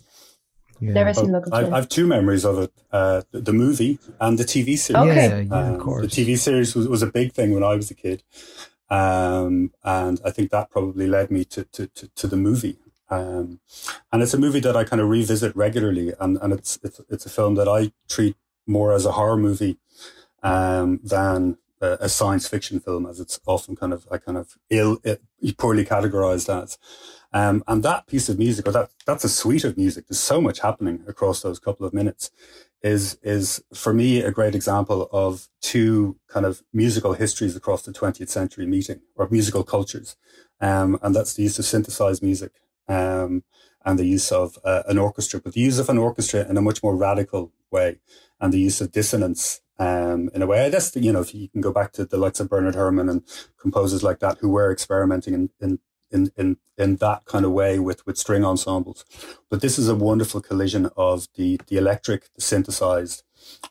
[0.78, 0.92] Yeah.
[0.92, 1.72] Never seen Logan's I, Run.
[1.72, 5.02] I have two memories of it: uh, the, the movie and the TV series.
[5.02, 5.28] Okay.
[5.28, 6.14] Yeah, yeah, Um, of course.
[6.14, 8.22] The TV series was, was a big thing when I was a kid.
[8.88, 12.76] Um, and I think that probably led me to, to, to, to the movie.
[13.10, 13.58] Um,
[14.12, 16.12] and it's a movie that I kind of revisit regularly.
[16.20, 19.78] And, and it's, it's, it's a film that I treat more as a horror movie
[20.42, 24.56] um, than a, a science fiction film, as it's often kind of, I kind of
[24.70, 24.98] ill,
[25.58, 26.78] poorly categorized as.
[27.32, 30.06] Um, and that piece of music, or that, that's a suite of music.
[30.06, 32.30] There's so much happening across those couple of minutes
[32.84, 37.92] is is for me a great example of two kind of musical histories across the
[37.92, 40.16] 20th century meeting or musical cultures
[40.60, 42.52] um, and that's the use of synthesized music
[42.86, 43.42] um,
[43.86, 46.60] and the use of uh, an orchestra but the use of an orchestra in a
[46.60, 47.88] much more radical way
[48.40, 51.48] and the use of dissonance um, in a way I guess you know if you
[51.48, 53.22] can go back to the likes of Bernard Herrmann and
[53.64, 55.72] composers like that who were experimenting in, in
[56.14, 59.04] in, in, in that kind of way with, with string ensembles.
[59.50, 63.24] But this is a wonderful collision of the, the electric, the synthesized,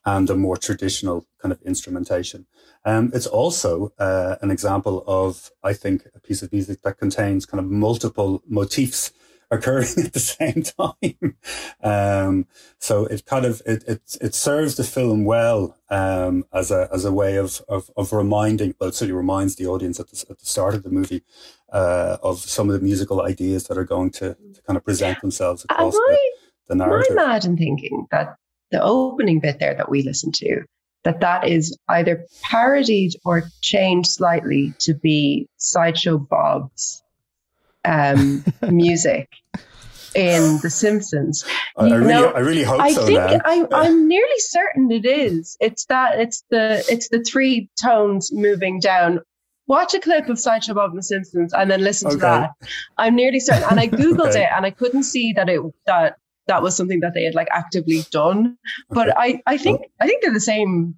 [0.06, 2.46] and the more traditional kind of instrumentation.
[2.86, 7.46] Um, it's also uh, an example of, I think, a piece of music that contains
[7.46, 9.12] kind of multiple motifs
[9.54, 11.38] occurring at the same time.
[11.84, 12.48] Um,
[12.80, 17.06] so it kind of it, it it serves the film well um, as a as
[17.06, 18.76] a way of of, of reminding.
[18.80, 21.24] Well, it certainly reminds the audience at the, at the start of the movie
[21.72, 25.20] uh, of some of the musical ideas that are going to, to kind of present
[25.22, 26.30] themselves Am across the, I,
[26.68, 28.36] the am I mad in thinking that
[28.72, 30.63] the opening bit there that we listen to,
[31.04, 37.03] that that is either parodied or changed slightly to be Sideshow Bob's
[37.86, 39.30] um, music
[40.15, 41.43] in The Simpsons?
[41.78, 43.06] I, I really, know, I really hope I so.
[43.06, 43.19] think.
[43.19, 45.58] I, I'm nearly certain it is.
[45.60, 49.19] It's that it's the it's the three tones moving down.
[49.65, 52.52] Watch a clip of Sideshow Bob and The Simpsons and then listen to that.
[52.98, 54.43] I'm nearly certain, and I googled Okay.
[54.43, 56.17] it and I couldn't see that it that
[56.48, 58.58] that was something that they had like actively done.
[58.89, 59.41] But Okay.
[59.48, 60.96] I I think I think they're the same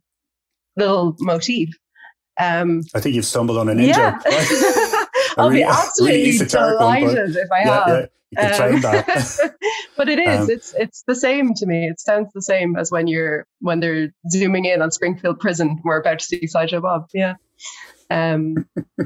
[0.76, 1.70] little motif.
[2.38, 3.96] Um, I think you've stumbled on a ninja.
[3.96, 4.85] yeah, right?
[5.38, 7.88] I'll really- be a really absolutely one, but- delighted if I yeah, have.
[7.88, 9.56] yeah, you can Um, that.
[9.98, 10.40] but it is.
[10.42, 11.86] Um, it's it's the same to me.
[11.88, 15.80] It sounds the same as when you're when they're zooming in on Springfield Prison.
[15.84, 17.08] We're about to see Sideshow Bob.
[17.14, 17.36] Yeah.
[18.10, 18.68] Um,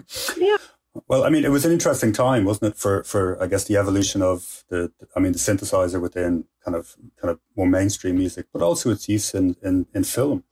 [1.08, 3.78] Well, I mean, it was an interesting time, wasn't it, for for I guess the
[3.78, 8.48] evolution of the, I mean, the synthesizer within kind of kind of more mainstream music,
[8.52, 10.44] but also its use in in, in film.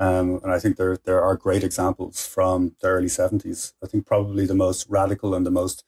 [0.00, 3.74] Um, and I think there there are great examples from the early seventies.
[3.84, 5.84] I think probably the most radical and the most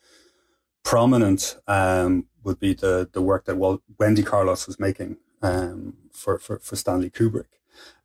[0.84, 6.58] prominent um, would be the the work that Wendy Carlos was making um, for, for
[6.58, 7.46] for Stanley Kubrick.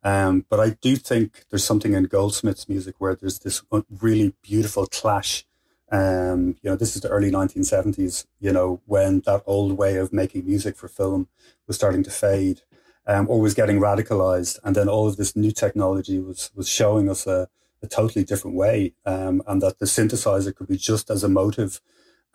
[0.02, 3.62] Um, but I do think there's something in Goldsmith's music where there's this
[4.00, 5.44] really beautiful clash.
[5.92, 10.12] Um, you know, this is the early 1970s, you know, when that old way of
[10.12, 11.28] making music for film
[11.66, 12.62] was starting to fade
[13.08, 14.58] um, or was getting radicalized.
[14.62, 17.48] And then all of this new technology was, was showing us a,
[17.82, 21.80] a totally different way um, and that the synthesizer could be just as emotive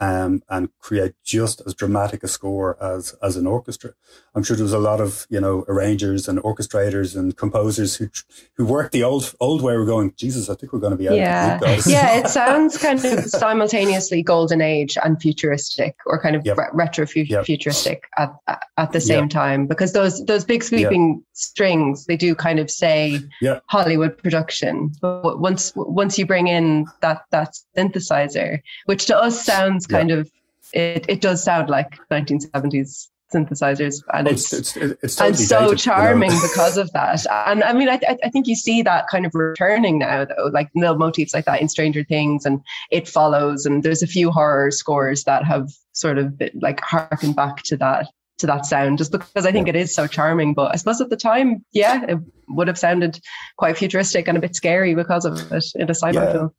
[0.03, 3.91] um, and create just as dramatic a score as as an orchestra.
[4.35, 8.09] I'm sure there was a lot of you know arrangers and orchestrators and composers who
[8.57, 9.75] who worked the old old way.
[9.77, 12.17] We're going, Jesus, I think we're going to be out yeah, yeah.
[12.19, 16.57] It sounds kind of simultaneously golden age and futuristic, or kind of Yep.
[16.57, 17.45] re- retro Yep.
[17.45, 18.31] futuristic at
[18.77, 19.29] at- the same Yep.
[19.29, 19.67] time.
[19.67, 23.21] Because those those big sweeping strings, they do kind of say.
[23.69, 24.91] Hollywood production.
[25.01, 30.29] But once once you bring in that that synthesizer, which to us sounds kind of
[30.73, 35.37] it, it does sound like 1970s synthesizers, and oh, Well, it's it's, it's, it's and
[35.37, 35.95] so dated, you know.
[35.95, 37.25] charming because of that.
[37.47, 40.69] And I mean, I, I think you see that kind of returning now, though, like
[40.75, 44.69] little motifs like that in Stranger Things, and It Follows, and there's a few horror
[44.71, 48.07] scores that have sort of been, like harkened back to that
[48.39, 50.53] to that sound, just because I think it is so charming.
[50.53, 53.19] But I suppose at the time, yeah, it would have sounded
[53.57, 56.31] quite futuristic and a bit scary because of it in a cyber Yeah.
[56.31, 56.51] film.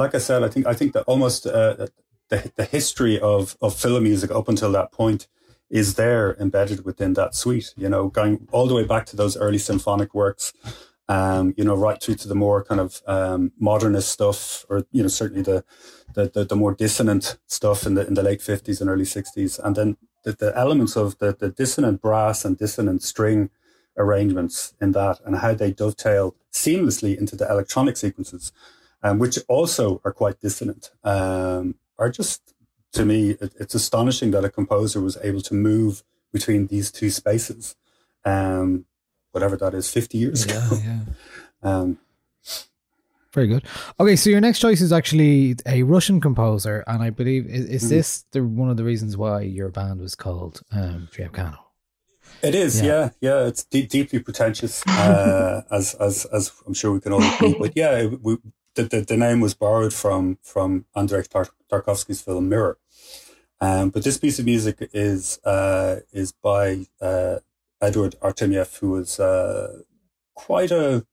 [0.00, 1.86] Li- like I said, I think I think that almost uh,
[2.28, 5.28] the the history of of film music up until that point
[5.68, 7.74] is there embedded within that suite.
[7.76, 10.52] You know, going all the way back to those early symphonic works.
[11.08, 15.02] Um, you know, right through to the more kind of um, modernist stuff, or you
[15.02, 15.64] know, certainly the,
[16.14, 19.58] the the the more dissonant stuff in the in the late fifties and early sixties,
[19.58, 23.50] and then the, the elements of the the dissonant brass and dissonant string
[23.96, 28.52] arrangements in that, and how they dovetail seamlessly into the electronic sequences
[29.02, 32.54] um, which also are quite dissonant, um, are just,
[32.92, 37.10] to me, it, it's astonishing that a composer was able to move between these two
[37.10, 37.76] spaces.
[38.24, 38.84] Um,
[39.32, 40.60] whatever that is, fifty years ago.
[40.84, 41.00] yeah.
[41.62, 41.98] Um,
[43.34, 43.64] Very good.
[44.00, 47.84] Okay, so your next choice is actually a Russian composer, and I believe is, is
[47.84, 47.88] Mhm.
[47.90, 51.08] this the one of the reasons why your band was called um?
[52.42, 52.86] It is, Yeah.
[52.86, 53.46] yeah, yeah.
[53.46, 57.54] it's deep, deeply pretentious, uh, as as as I'm sure we can all agree.
[57.58, 58.38] But yeah, we,
[58.74, 62.78] the, the the name was borrowed from from Andrei Tarkovsky's film Mirror.
[63.60, 67.36] Um, but this piece of music is uh, is by uh,
[67.80, 69.82] Edward Artemyev, who was uh,
[70.34, 71.04] quite a,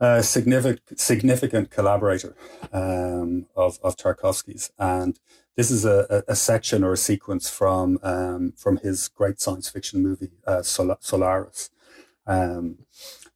[0.00, 2.34] a significant significant collaborator
[2.72, 5.18] um, of of Tarkovsky's, and
[5.56, 9.68] this is a, a, a section or a sequence from um, from his great science
[9.68, 11.68] fiction movie uh, Sol- Solaris,
[12.26, 12.78] um,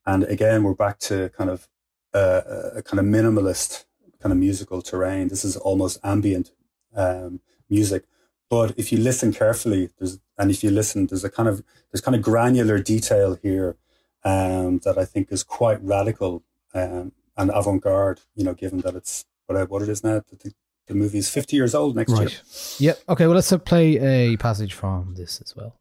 [0.05, 1.67] and again we're back to kind of
[2.15, 3.85] uh, a kind of minimalist
[4.21, 5.27] kind of musical terrain.
[5.27, 6.51] This is almost ambient
[6.95, 8.05] um, music,
[8.49, 12.01] but if you listen carefully, there's and if you listen, there's a kind of there's
[12.01, 13.75] kind of granular detail here
[14.23, 18.21] um, that I think is quite radical um, and avant-garde.
[18.35, 20.21] You know, given that it's what what it is now.
[20.29, 20.53] The,
[20.87, 22.19] the movie is 50 years old next year.
[22.19, 22.41] Right.
[22.77, 22.99] Yep.
[23.09, 23.25] Okay.
[23.25, 25.75] Well, let's uh, play a passage from this as well.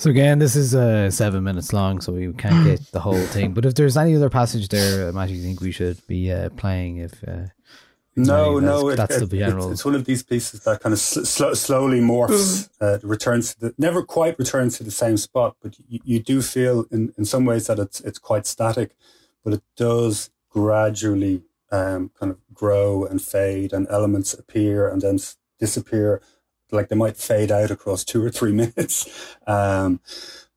[0.00, 3.52] So again, this is uh, seven minutes long, so we can't get the whole thing.
[3.52, 6.96] But if there's any other passage there, Matt, you think we should be uh, playing?
[6.96, 7.48] If uh,
[8.16, 10.94] No, Sorry, no, that's- it- the general- It's, it's one of these pieces that kind
[10.94, 15.18] of sl- sl- slowly morphs, uh, returns to the never quite returns to the same
[15.18, 18.96] spot, but you, you do feel in, in some ways that it's it's quite static,
[19.44, 25.18] but it does gradually um, kind of grow and fade, and elements appear and then
[25.58, 26.22] disappear,
[26.72, 29.36] like they might fade out across two or three minutes.
[29.46, 30.00] Um,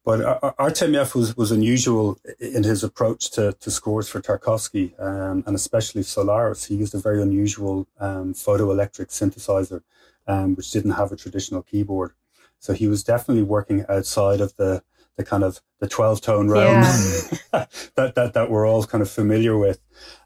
[0.06, 5.00] but Ar- Ar- Artemyev was, was unusual in his approach to, to scores for Tarkovsky,
[5.02, 6.66] um, and especially Solaris.
[6.66, 9.82] He used a very unusual um, photoelectric synthesizer,
[10.28, 12.14] um, which didn't have a traditional keyboard.
[12.60, 14.84] So he was definitely working outside of the,
[15.16, 16.82] the kind of the 12 tone realm
[17.52, 19.80] that, that, that we're all kind of familiar with.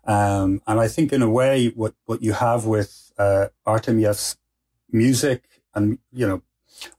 [0.05, 4.37] Um, and I think in a way, what, what you have with uh, Artemyev's
[4.91, 5.43] music
[5.77, 6.41] and, you know,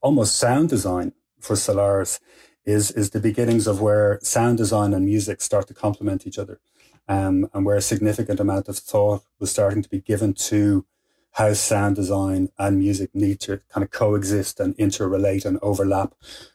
[0.01, 2.21] almost sound design for Solaris
[2.65, 6.61] is is the beginnings of where sound design and music start to complement each other,
[7.09, 10.85] um, and where a significant amount of thought was starting to be given to
[11.33, 16.15] how sound design and music need to kind of coexist and interrelate and overlap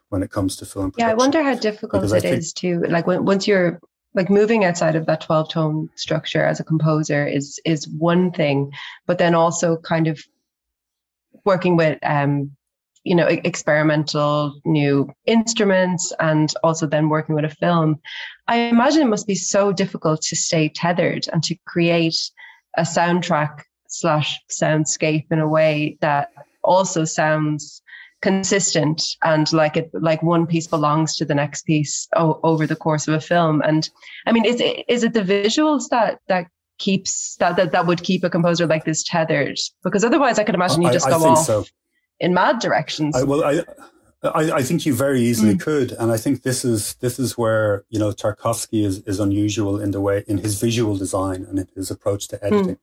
[0.09, 0.91] when it comes to film.
[0.97, 3.79] Yeah, I wonder how difficult Because it think- is to like when once you're
[4.15, 8.71] like moving outside of that 12 tone structure as a composer is is one thing,
[9.07, 10.19] but then also kind of
[11.45, 12.51] working with um
[13.03, 17.99] you know experimental new instruments and also then working with a film
[18.47, 22.15] i imagine it must be so difficult to stay tethered and to create
[22.77, 26.29] a soundtrack slash soundscape in a way that
[26.63, 27.83] also sounds
[28.23, 32.75] consistent and like it like one piece belongs to the next piece o- over the
[32.75, 33.61] course of a film.
[33.61, 33.87] And
[34.25, 36.47] i mean is it is it the visuals that that
[36.79, 40.55] keeps that that, that would keep a composer like this tethered because otherwise i could
[40.55, 41.65] imagine you just I go think off so.
[42.19, 43.63] in mad directions I, well, I,
[44.23, 45.59] I, I think you very easily Mm.
[45.61, 49.81] could, and I think this is this is where you know Tarkovsky is is unusual
[49.81, 52.77] in the way in his visual design and in his approach to editing.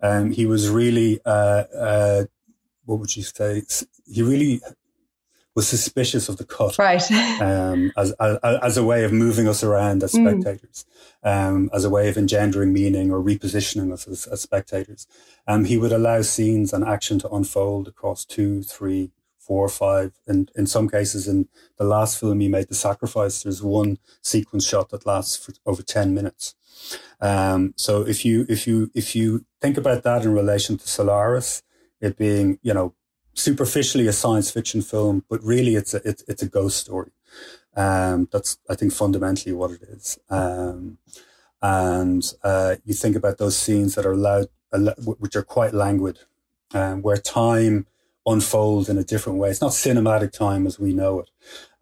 [0.00, 2.24] Um, he was really, uh, uh,
[2.84, 3.62] what would you say?
[4.06, 4.60] He really
[5.54, 7.10] was suspicious of the cut Right.
[7.40, 10.28] um, as, as as a way of moving us around as Mm.
[10.28, 10.84] spectators,
[11.22, 15.06] um, as a way of engendering meaning or repositioning us as, as spectators.
[15.46, 20.50] Um, he would allow scenes and action to unfold across two, three, four, five, and
[20.56, 24.88] in some cases, in the last film he made, The Sacrifice, there's one sequence shot
[24.90, 26.54] that lasts for over ten minutes.
[27.20, 31.62] Um, so if you if you if you think about that in relation to Solaris,
[32.00, 32.94] it being you know
[33.34, 37.10] superficially a science fiction film, but really it's a it's, it's a ghost story.
[37.76, 40.18] Um, that's I think fundamentally what it is.
[40.30, 40.98] Um,
[41.60, 44.46] and uh, you think about those scenes that are al-
[45.18, 46.20] which are quite languid,
[46.72, 47.86] um, where time
[48.26, 49.50] unfolds in a different way.
[49.50, 51.30] It's not cinematic time as we know it.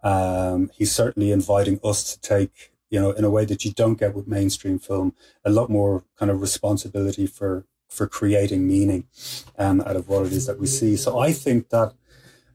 [0.07, 3.99] Um, he's certainly inviting us to take, you know, in a way that you don't
[3.99, 9.05] get with mainstream film, a lot more kind of responsibility for for creating meaning
[9.59, 10.97] um, out of what it is that we see.
[10.97, 11.93] So I think that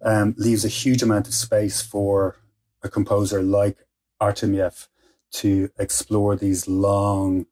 [0.02, 2.36] um, leaves a huge amount of space for
[2.84, 3.78] a composer like
[4.20, 4.88] Artemyev
[5.32, 7.46] to explore these long,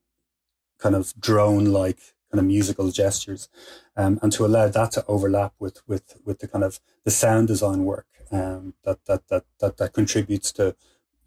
[0.79, 1.99] kind of drone-like
[2.31, 3.49] kind of musical gestures,
[3.95, 7.47] um, and to allow that to overlap with with with the kind of the sound
[7.47, 10.75] design work um, that, that that that that contributes to,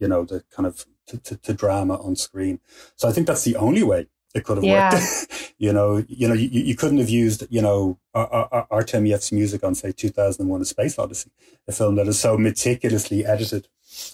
[0.01, 2.61] you know, the kind of to, to, to drama on screen.
[2.97, 4.91] So I think that's the only way it could have Yeah.
[4.91, 5.55] worked.
[5.59, 9.33] you know, you know, you, you couldn't have used, you know, Ar- Ar- Ar- Artemyev's
[9.33, 11.31] music on, say, 2001: A Space Odyssey,
[11.67, 13.69] a film that is so meticulously edited,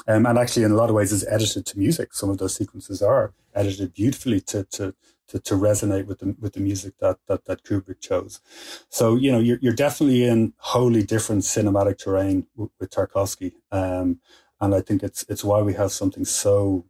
[0.09, 2.15] um, and actually, in a lot of ways, is edited to music.
[2.15, 4.95] Some of those sequences are edited beautifully to to
[5.29, 8.41] to, to resonate with the with the music that that that Kubrick chose.
[8.89, 14.21] So you know, you're you're definitely in wholly different cinematic terrain with, with Tarkovsky, um,
[14.61, 16.87] and I think it's it's why we have something so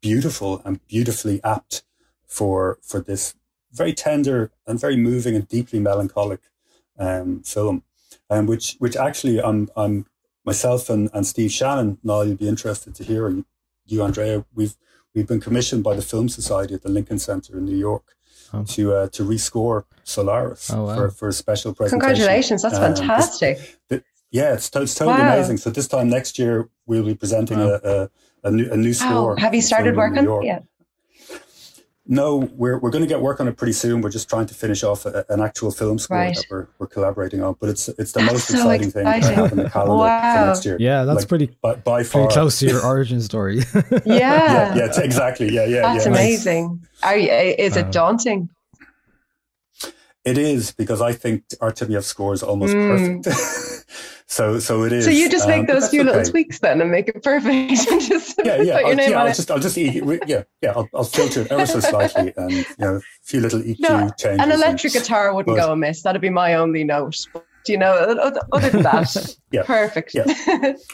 [0.00, 1.84] beautiful and beautifully apt
[2.36, 3.34] for for this
[3.80, 6.40] very tender and very moving and deeply melancholic
[6.98, 7.82] um, film,
[8.30, 10.06] um, which which actually I'm I'm
[10.44, 11.98] myself and, and Steve Shannon.
[12.02, 13.44] Now you'll be interested to hear, and
[13.86, 14.74] you, Andrea, we've
[15.14, 18.04] we've been commissioned by the Film Society at the Lincoln Center in New York
[18.54, 18.64] Oh.
[18.74, 20.94] to uh, to rescore Solaris Oh, wow.
[20.96, 22.00] for, for a special presentation.
[22.00, 22.60] Congratulations.
[22.62, 23.56] That's Um, this- fantastic.
[24.30, 25.32] yeah, it's, to- it's totally Wow.
[25.36, 25.56] amazing.
[25.56, 27.78] So this time next year we'll be presenting Wow.
[27.82, 27.96] a, a
[28.48, 29.04] a new a new Wow.
[29.08, 29.36] score.
[29.44, 30.32] Have you started filmed in New working?
[30.32, 30.44] York.
[30.52, 30.60] Yeah.
[32.14, 34.02] No, we're we're going to get work on it pretty soon.
[34.02, 36.34] We're just trying to finish off a, an actual film score Right.
[36.36, 37.56] that we're, we're collaborating on.
[37.58, 39.38] But it's it's the That's most so exciting, thing that I exciting.
[39.42, 40.34] have in the calendar Wow.
[40.42, 40.76] for next year.
[40.78, 42.22] Yeah, that's Like, pretty by, by far.
[42.24, 43.60] pretty close to your origin story.
[44.04, 44.04] Yeah.
[44.04, 45.48] Yeah, yeah, it's exactly.
[45.50, 46.12] Yeah, yeah, That's yeah.
[46.12, 46.84] amazing.
[47.02, 48.50] Are you, is it daunting?
[50.24, 53.24] It is because I think our Artemyev score is almost Mm.
[53.24, 53.71] perfect.
[54.32, 55.04] so so it is.
[55.04, 57.86] So you just Um, make but those few little tweaks then and make it perfect.
[57.90, 58.76] and just Yeah, yeah.
[58.76, 59.34] put your I'll, name yeah, on I'll it.
[59.36, 60.72] just, I'll just, yeah, yeah.
[60.74, 64.10] I'll, I'll filter it ever so slightly, and you know, a few little EQ No,
[64.18, 64.24] changes.
[64.24, 66.02] An and- electric guitar wouldn't but- go amiss.
[66.02, 67.16] That'd be my only note.
[67.32, 67.92] But, you know,
[68.52, 69.62] other than that, Yeah.
[69.64, 70.14] perfect.
[70.14, 70.24] Yeah.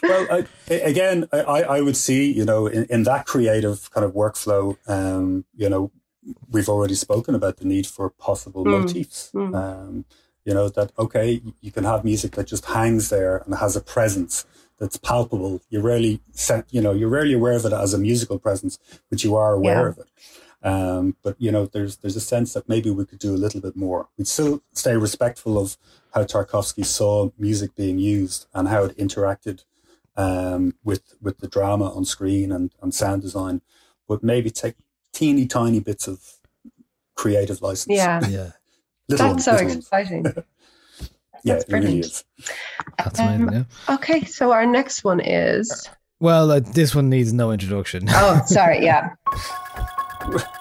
[0.03, 3.89] well, I, a- again, I, I I would see, you know, in, in that creative
[3.91, 5.91] kind of workflow, um, you know,
[6.51, 9.31] we've already spoken about the need for possible Mm, motifs.
[9.33, 9.55] mm.
[9.55, 10.05] Um,
[10.49, 11.27] you know, that, okay,
[11.65, 14.33] you can have music that just hangs there and has a presence
[14.79, 15.61] that's palpable.
[15.69, 18.73] You rarely, sen- you know, you're rarely aware of it as a musical presence,
[19.09, 19.89] but you are aware Yeah.
[19.91, 20.09] of it.
[20.71, 23.61] Um, but you know, there's there's a sense that maybe we could do a little
[23.67, 24.01] bit more.
[24.17, 25.77] We'd still stay respectful of
[26.13, 29.57] how Tarkovsky saw music being used and how it interacted
[30.17, 33.61] um, with with the drama on screen and, and sound design,
[34.09, 34.75] but maybe take
[35.13, 36.17] teeny tiny bits of
[37.15, 37.95] creative license.
[37.97, 38.19] Yeah.
[38.27, 38.51] yeah,
[39.09, 40.25] little That's ones, so little exciting.
[41.45, 42.05] Yeah, That's it really brilliant.
[42.05, 42.23] is.
[42.97, 43.65] that's Um, amazing.
[43.87, 43.95] Yeah.
[43.95, 45.89] Okay, so our next one is.
[46.19, 48.07] Well, uh, this one needs no introduction.
[48.09, 48.83] Oh, sorry.
[48.83, 49.11] Yeah.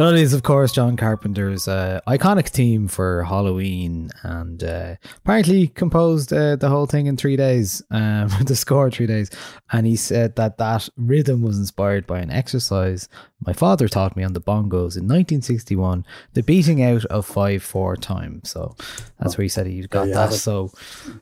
[0.00, 5.68] So that is, of course, John Carpenter's uh, iconic theme for Halloween, and uh, apparently
[5.68, 9.28] composed uh, the whole thing in three days, um, the score three days.
[9.70, 13.10] And he said that that rhythm was inspired by an exercise
[13.46, 17.96] my father taught me on the bongos in 1961, the beating out of five four
[17.96, 18.50] times.
[18.50, 18.74] So
[19.18, 20.32] that's where he said he got that.
[20.34, 20.72] So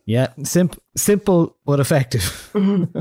[0.04, 2.50] yeah, simple, simple but effective.
[2.54, 2.94] and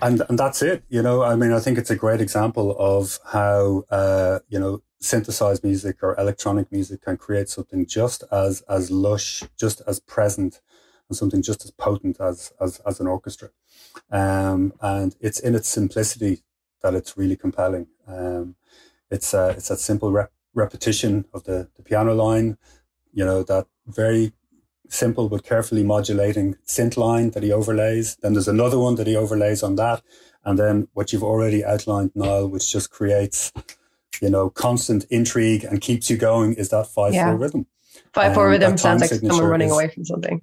[0.00, 0.82] and that's it.
[0.88, 4.82] You know, I mean, I think it's a great example of how uh, you know
[5.00, 10.60] synthesized music or electronic music can create something just as as lush, just as present,
[11.08, 13.50] and something just as potent as as as an orchestra.
[14.10, 16.42] Um, and it's in its simplicity
[16.82, 17.86] that it's really compelling.
[18.06, 18.56] Um,
[19.14, 22.48] it's uh, it's that simple rep- repetition of the the piano line.
[23.18, 24.32] You know that very
[24.88, 28.16] simple but carefully modulating synth line that he overlays.
[28.20, 30.02] Then there's another one that he overlays on that.
[30.44, 33.50] And then what you've already outlined, Niall, which just creates,
[34.20, 37.30] you know, constant intrigue and keeps you going is that 5 Yeah.
[37.30, 37.66] 4 rhythm.
[38.12, 40.42] Five four Um, rhythm sounds like someone running is- away from something.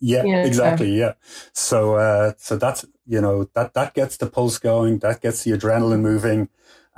[0.00, 0.44] Yeah, Yeah.
[0.46, 0.90] exactly.
[1.02, 1.14] Yeah.
[1.52, 5.50] So, uh, so that's, you know, that, that gets the pulse going, that gets the
[5.50, 6.48] adrenaline moving.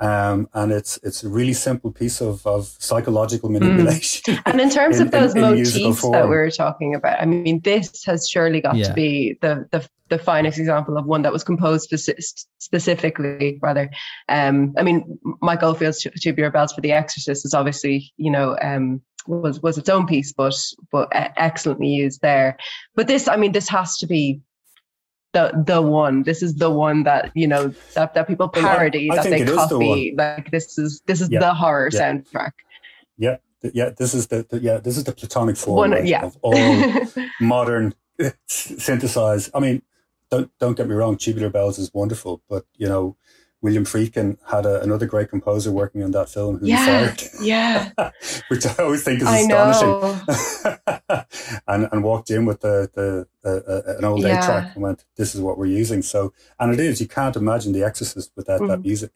[0.01, 4.39] Um, and it's, it's a really simple piece of, of psychological manipulation.
[4.47, 7.25] And in terms in- of those in- in motifs that we were talking about, I
[7.25, 8.87] mean, this has surely got Yeah.
[8.87, 13.59] to be the, the the finest example of one that was composed speci- specifically.
[13.61, 13.89] Rather,
[14.27, 18.57] um, I mean, Mike Oldfield's Tu- Tubular Bells for The Exorcist is obviously, you know,
[18.61, 20.53] um, was was its own piece, but
[20.91, 22.57] but excellently used there.
[22.95, 24.41] But this, I mean, this has to be.
[25.33, 28.67] The, the one this is the one that you know that, that people Well, I-
[28.75, 31.39] parody I that they is the copy like this is this is Yeah.
[31.39, 31.99] the horror Yeah.
[32.13, 32.51] soundtrack
[33.17, 33.37] yeah.
[33.61, 33.91] Yeah.
[33.95, 36.53] This is the, the yeah, this is the platonic form one right, yeah of all
[37.39, 39.51] modern eh, synthesized.
[39.53, 39.81] I mean,
[40.29, 43.15] don't don't get me wrong, Tubular Bells is wonderful, but you know,
[43.61, 47.91] William Friedkin had a, another great composer working on that film who Yeah, fired, yeah.
[48.47, 49.91] which I always think is I astonishing.
[49.91, 51.25] know.
[51.67, 54.39] and and walked in with the the uh, uh, an old Yeah.
[54.39, 57.35] A track and went, "This is what we're using." So, and it is you can't
[57.35, 58.85] imagine The Exorcist without that Mhm.
[58.85, 59.11] music.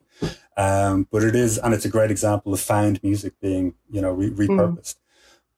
[0.57, 4.11] Um, but it is, and it's a great example of found music being you know
[4.11, 4.95] re- repurposed.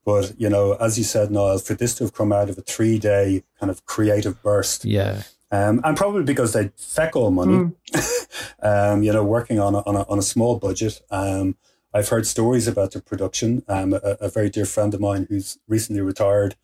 [0.05, 2.61] But you know, as you said, Niall, for this to have come out of a
[2.61, 5.23] three day kind of creative burst, yeah.
[5.49, 7.71] Um, and probably because they feck all money,
[8.61, 11.01] um, you know, working on a, on a, on a small budget.
[11.09, 11.55] Um,
[11.93, 13.63] I've heard stories about the production.
[13.67, 16.55] Um, a, a very dear friend of mine who's recently retired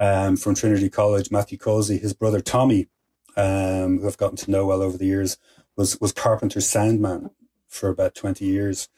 [0.00, 2.88] um, from Trinity College, Matthew Causey, his brother Tommy,
[3.36, 5.36] um, who I've gotten to know well over the years,
[5.76, 7.30] was was Carpenter's soundman
[7.68, 8.88] for about twenty years.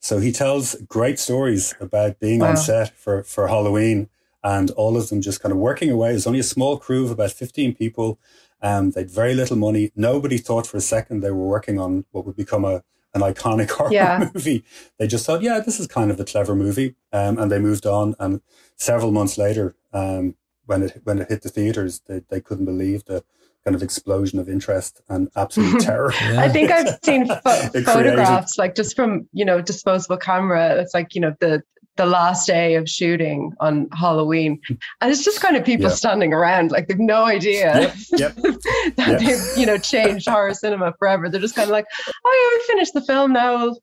[0.00, 2.50] So he tells great stories about being Wow.
[2.50, 4.08] on set for for Halloween
[4.44, 6.10] and all of them just kind of working away.
[6.10, 8.18] There's only a small crew of about fifteen people.
[8.66, 9.92] Um, they had very little money.
[9.94, 12.76] Nobody thought for a second they were working on what would become a
[13.14, 14.28] an iconic horror Yeah.
[14.34, 14.64] movie.
[14.98, 17.86] They just thought, yeah, this is kind of a clever movie, um, and they moved
[17.86, 18.14] on.
[18.18, 18.40] And
[18.76, 20.34] several months later, um,
[20.66, 23.22] when it when it hit the theaters, they, they couldn't believe the
[23.64, 26.12] kind of explosion of interest and absolute terror.
[26.46, 30.64] I think I've seen pho- It created- photographs, like just from you know disposable camera.
[30.80, 31.62] It's like you know the
[31.96, 34.60] the last day of shooting on Halloween,
[35.00, 38.36] and it's just kind of people standing around, like they've no idea Yep, yep.
[38.96, 41.28] that they've you know changed horror cinema forever.
[41.28, 41.86] They're just kind of like,
[42.24, 43.74] oh yeah, we finished the film now.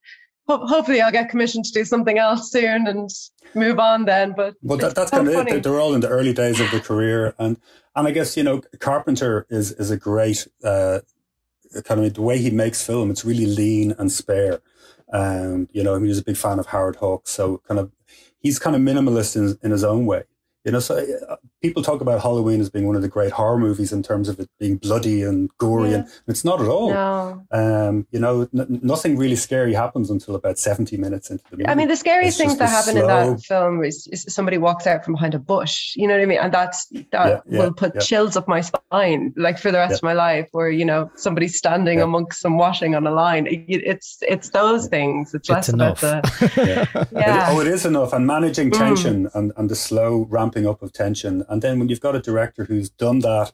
[0.47, 3.09] Ho- hopefully, I'll get commissioned to do something else soon and
[3.55, 4.34] move on then.
[4.36, 5.64] But Well, that, that's so kind of it.
[5.64, 7.57] They're- all in the early days of the career, and
[7.95, 10.99] and I guess you know Carpenter is is a great uh,
[11.86, 13.09] kind of the way he makes film.
[13.09, 14.61] It's really lean and spare.
[15.11, 17.91] Um, you know, I mean, he's a big fan of Howard Hawks, so kind of
[18.44, 20.24] he's kind of minimalist in in his own way.
[20.66, 20.96] You know, so
[21.30, 24.28] uh, people talk about Halloween as being one of the great horror movies in terms
[24.28, 25.95] of it being bloody and gory, Yeah.
[25.99, 26.89] and it's not at all.
[26.91, 27.41] no.
[27.51, 31.68] Um, you know, n- nothing really scary happens until about seventy minutes into the movie.
[31.70, 34.57] I mean, the scariest It's things that a happen in that film is, is somebody
[34.57, 35.93] walks out from behind a bush.
[35.95, 36.39] You know what I mean?
[36.39, 38.01] And that's that Yeah, yeah, will put yeah.
[38.01, 39.95] chills up my spine, like for the rest Yeah.
[39.97, 40.49] of my life.
[40.51, 42.03] Where you know somebody standing Yeah.
[42.03, 43.47] amongst some washing on a line.
[43.47, 45.34] It- it's it's those things.
[45.34, 46.39] It's less It's about enough.
[46.39, 47.49] the Yeah.
[47.51, 48.11] It- oh, it is enough.
[48.11, 48.78] And managing Mm.
[48.78, 51.45] tension and, and the slow ramping up of tension.
[51.54, 53.54] And then when you've got a director who's done that,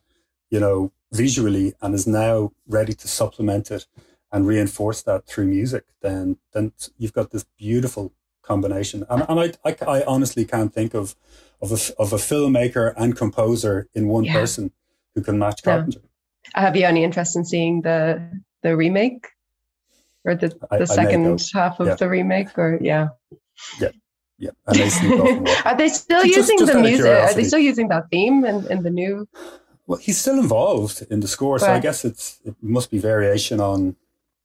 [0.50, 3.88] you know, visually and is now ready to supplement it
[4.32, 9.06] and reinforce that through music, then then you've got this beautiful combination.
[9.10, 11.14] And, and I, I, I honestly can't think of
[11.62, 14.34] of a, of a filmmaker and composer in one Yeah.
[14.40, 14.72] person
[15.14, 15.74] who can match No.
[15.74, 16.00] Carpenter.
[16.56, 18.32] Have you any interest in seeing the
[18.64, 19.28] the remake
[20.24, 21.96] or the I- I the second half of Yeah.
[21.96, 22.58] the remake?
[22.58, 23.10] Or yeah,
[23.82, 23.92] Yeah,
[24.68, 25.66] and they sneak off and walk.
[25.66, 27.06] are they still Just- using just the out of music?
[27.12, 29.28] Are they still using that theme in, in the new?
[29.88, 33.60] Well, he's still involved in the score, so I guess it's it must be variation
[33.60, 33.96] on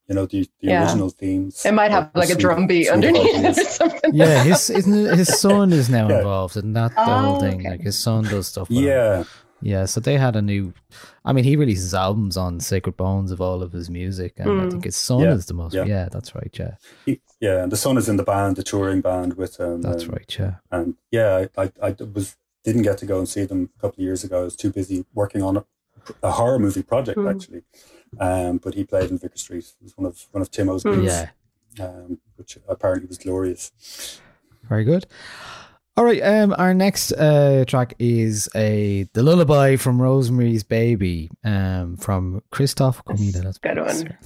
[0.09, 0.83] you know, the, the Yeah.
[0.85, 1.65] original themes.
[1.65, 4.15] It might have were like a drum beat sweet underneath it or something.
[4.15, 6.19] Yeah, his isn't his son is now Yeah.
[6.19, 7.61] involved, and that the whole Oh, thing.
[7.61, 7.71] okay.
[7.71, 8.69] Like his son does stuff.
[8.69, 8.85] With him.
[8.85, 9.25] Yeah,
[9.61, 9.85] yeah.
[9.87, 10.73] So they had a new.
[11.25, 14.65] I mean, he releases albums on Sacred Bones of all of his music, and I
[14.65, 14.71] Mm.
[14.71, 15.75] think his son Yeah, is the most.
[15.75, 15.85] yeah.
[15.85, 16.09] Yeah.
[16.11, 16.55] that's right.
[16.59, 16.75] Yeah,
[17.07, 20.05] he- yeah, and the son is in the band, the touring band with um, that's
[20.05, 20.37] um, right.
[20.39, 20.55] Yeah.
[20.71, 24.01] And yeah, I, I, I was didn't get to go and see them a couple
[24.01, 24.41] of years ago.
[24.41, 25.65] I was too busy working on a,
[26.23, 27.31] a horror movie project Mm.
[27.31, 27.63] actually.
[28.21, 29.65] Um, but he played in Vicar Street.
[29.81, 31.03] It was one of one of Timo's Mm.
[31.03, 31.25] gigs,
[31.79, 31.87] Yeah.
[31.87, 33.73] um, which apparently was glorious.
[34.69, 35.07] Very good.
[35.97, 36.21] All right.
[36.21, 41.31] Um, our next uh track is a the lullaby from Rosemary's Baby.
[41.45, 43.45] Um, from Christoph Komeda.
[43.45, 44.17] That's Good one.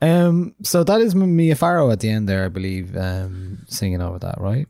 [0.00, 4.18] Um, so that is Mia Farrow at the end there, I believe, um, singing over
[4.20, 4.66] that, right?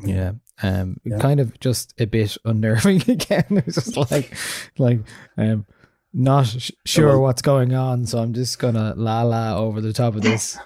[0.00, 0.32] Yeah.
[0.62, 1.18] Um, Yeah.
[1.18, 3.44] kind of just a bit unnerving again.
[3.66, 4.34] It's just like,
[4.78, 5.00] like,
[5.38, 5.66] um,
[6.12, 9.92] not sh- sure well- what's going on, so I'm just gonna la la over the
[9.92, 10.58] top of this.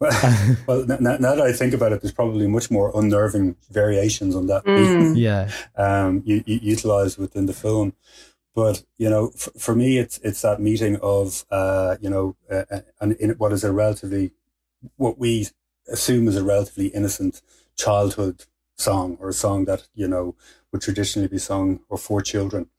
[0.00, 0.10] Well,
[0.66, 4.34] well n- n- now that I think about it, there's probably much more unnerving variations
[4.36, 5.16] on that Mm.
[5.16, 7.94] yeah, um, u- u- utilized within the film.
[8.56, 12.64] But you know, f- for me, it's it's that meeting of uh, you know, uh,
[12.70, 14.32] uh, and in what is a relatively
[14.96, 15.48] what we
[15.88, 17.42] assume is a relatively innocent
[17.76, 18.46] childhood
[18.78, 20.34] song or a song that you know
[20.72, 22.70] would traditionally be sung or for children,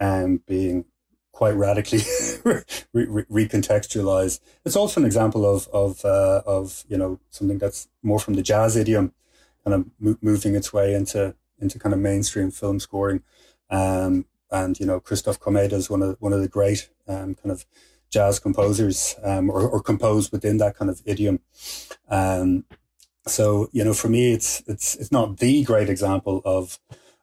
[0.00, 0.86] and being
[1.32, 2.00] quite radically
[2.44, 2.64] re-
[2.94, 4.40] re- recontextualized.
[4.64, 8.42] It's also an example of of uh, of you know something that's more from the
[8.42, 9.12] jazz idiom,
[9.64, 13.22] kind of mo- moving its way into into kind of mainstream film scoring.
[13.68, 17.50] Um, and you know, Christoph Komeda is one of one of the great um, kind
[17.50, 17.64] of
[18.10, 21.40] jazz composers, um, or, or composed within that kind of idiom.
[22.08, 22.64] Um,
[23.26, 26.78] so you know, for me, it's it's it's not the great example of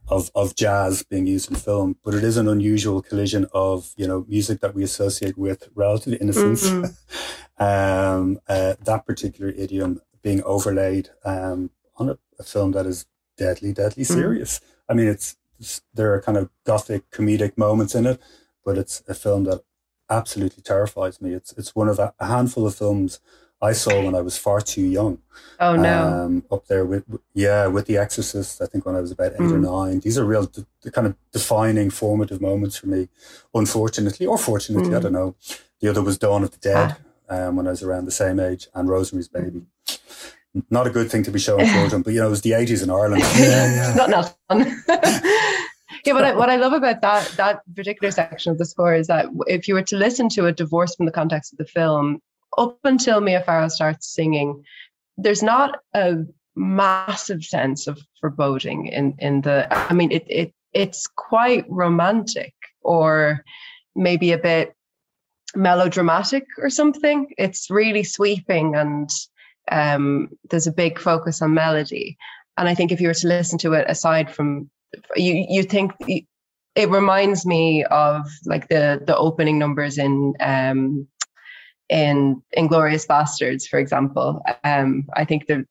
[0.07, 4.07] of of jazz being used in film, but it is an unusual collision of you
[4.07, 6.65] know music that we associate with relative innocence.
[7.57, 13.05] um, uh, that particular idiom being overlaid um, on a, a film that is
[13.37, 14.59] deadly, deadly serious.
[14.89, 15.35] I mean, it's
[15.93, 18.19] there are kind of gothic comedic moments in it,
[18.65, 19.63] but it's a film that
[20.09, 21.33] absolutely terrifies me.
[21.33, 23.19] It's it's one of a, handful of films
[23.61, 25.19] I saw when I was far too young.
[25.59, 26.07] Oh no.
[26.07, 27.03] Um, up there with
[27.33, 28.61] yeah, with The Exorcist.
[28.61, 29.71] I think when I was about eight or Mm.
[29.73, 29.99] nine.
[30.01, 33.07] These are real d- the kind of defining, formative moments for me.
[33.53, 35.03] Unfortunately, or fortunately, I Mm.
[35.03, 35.35] don't know.
[35.79, 36.97] The other was Dawn of the Dead
[37.29, 39.61] um, when I was around the same age, and Rosemary's Baby.
[40.69, 42.81] Not a good thing to be showing children, but you know, it was the eighties
[42.81, 43.23] in Ireland.
[43.95, 44.83] not enough fun.
[46.05, 49.07] yeah, but I what I love about that that particular section of the score is
[49.07, 52.21] that if you were to listen to it divorced from the context of the film,
[52.57, 54.63] up until Mia Farrow starts singing,
[55.17, 56.17] there's not a
[56.55, 59.67] massive sense of foreboding in in the.
[59.71, 63.43] I mean, it it it's quite romantic or
[63.95, 64.75] maybe a bit
[65.55, 67.27] melodramatic or something.
[67.37, 69.09] It's really sweeping and
[69.71, 72.17] um, there's a big focus on melody.
[72.57, 74.69] And I think if you were to listen to it aside from
[75.15, 75.91] you, you think
[76.75, 81.07] it reminds me of like the the opening numbers in um,
[81.89, 84.41] in Inglourious Basterds, for example.
[84.63, 85.65] Um, I think that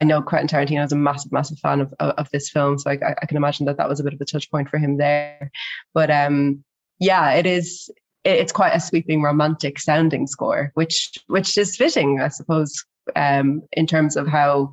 [0.00, 2.90] I know Quentin Tarantino is a massive, massive fan of of, of this film, so
[2.90, 4.96] I, I can imagine that that was a bit of a touch point for him
[4.98, 5.50] there.
[5.94, 6.64] But um,
[6.98, 7.88] yeah, it is.
[8.24, 12.84] it- It's quite a sweeping, romantic sounding score, which which is fitting, I suppose,
[13.16, 14.72] um, in terms of how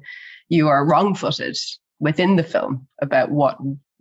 [0.49, 1.57] you are wrong-footed
[1.99, 3.57] within the film about what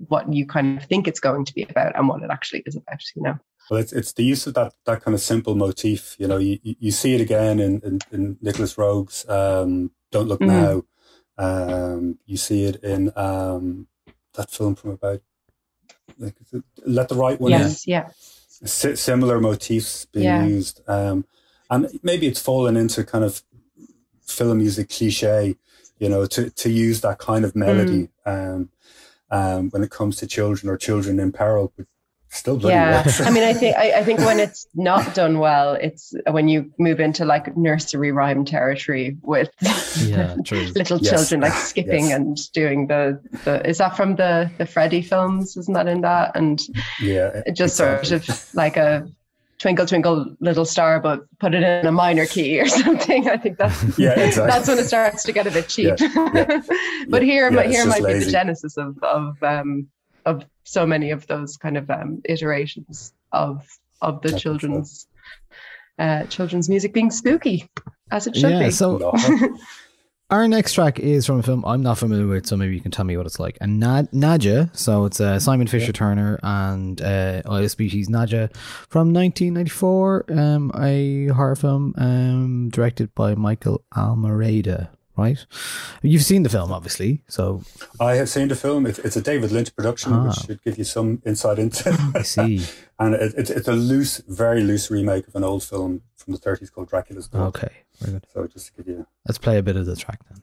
[0.08, 2.76] what you kind of think it's going to be about and what it actually is
[2.76, 3.00] about.
[3.14, 3.38] You know.
[3.70, 6.16] Well, it's it's the use of that that kind of simple motif.
[6.18, 10.40] You know, you you see it again in in, in Nicholas Roeg's um, "Don't Look
[10.40, 10.46] Mm.
[10.46, 10.82] Now."
[11.38, 13.88] Um, you see it in um,
[14.34, 15.20] that film from about
[16.18, 16.34] like,
[16.84, 17.86] "Let the Right One In." yes.
[17.86, 18.08] Yeah.
[18.48, 20.46] si- similar motifs being Yeah.
[20.46, 20.80] used.
[20.88, 21.26] Um,
[21.68, 23.42] and maybe it's fallen into kind of
[24.36, 25.56] film music cliche,
[25.98, 28.56] you know, to, to use that kind of melody Mm.
[28.56, 28.68] um,
[29.30, 31.86] um, when it comes to children or children in peril, but
[32.28, 33.20] still bloody yeah works.
[33.20, 36.70] i mean i think I, I think when it's not done well it's when you
[36.78, 39.48] move into like nursery rhyme territory with
[40.04, 40.34] Yeah,
[40.74, 41.08] little Yes.
[41.10, 42.16] children like skipping Yes.
[42.16, 46.36] and doing the, the is that from the the freddy films isn't that in that
[46.36, 46.60] and
[47.00, 48.08] yeah, it just exactly.
[48.08, 49.08] sort of like a
[49.58, 53.56] twinkle twinkle little star but put it in a minor key or something i think
[53.58, 54.50] that's Yeah, exactly.
[54.50, 56.62] that's when it starts to get a bit cheap Yeah, yeah.
[57.08, 59.88] but Yeah, here yeah, might it's here just might be the genesis of of um
[60.24, 63.66] of so many of those kind of um iterations of
[64.02, 65.06] of the I children's
[65.98, 67.68] uh children's music being spooky
[68.10, 69.12] as it should yeah, be so No.
[70.28, 72.90] Our next track is from a film I'm not familiar with, so maybe you can
[72.90, 73.56] tell me what it's like.
[73.60, 78.52] And Nad- Nadja, so it's uh, Simon Fisher Turner and uh, of Species Nadja
[78.88, 85.44] from 1994, um, a horror film um, directed by Michael Almereyda, right?
[86.02, 87.62] You've seen the film, obviously, so
[88.00, 88.86] I have seen the film.
[88.86, 90.26] It, it's a David Lynch production, Ah.
[90.28, 92.64] which should give you some insight into I see.
[92.98, 96.38] and it, it's it's a loose, very loose remake of an old film from the
[96.40, 97.48] 30s called Dracula's Blood.
[97.56, 98.26] Okay, very good.
[98.32, 100.42] So just to give you Let's play a bit of the track then.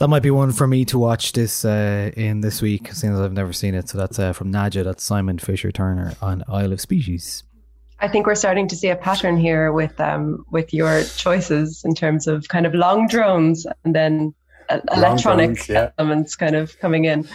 [0.00, 3.20] That might be one for me to watch this uh, in this week, seeing as
[3.20, 3.90] I've never seen it.
[3.90, 4.82] So that's uh, from Nadja.
[4.82, 7.44] That's Simon Fisher Turner on Isle of Species.
[7.98, 11.94] I think we're starting to see a pattern here with um with your choices in
[11.94, 14.32] terms of kind of long drones and then
[14.70, 15.90] uh, electronic drones, yeah.
[15.98, 17.28] elements kind of coming in.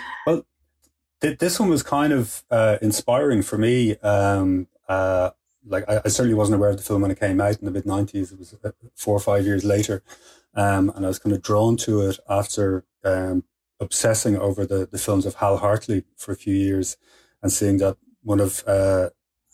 [1.22, 3.96] Th- this one was kind of uh, inspiring for me.
[3.98, 5.30] Um, uh,
[5.68, 7.72] like I, I certainly wasn't aware of the film when it came out in the
[7.72, 8.34] mid '90s.
[8.34, 10.02] It was uh, four or five years later,
[10.56, 13.44] um, and I was kind of drawn to it after um,
[13.80, 16.98] obsessing over the the films of Hal Hartley for a few years,
[17.42, 19.10] and seeing that one of uh,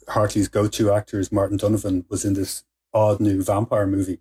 [0.10, 4.20] Hartley's go-to actors, Martin Donovan, was in this odd new vampire movie.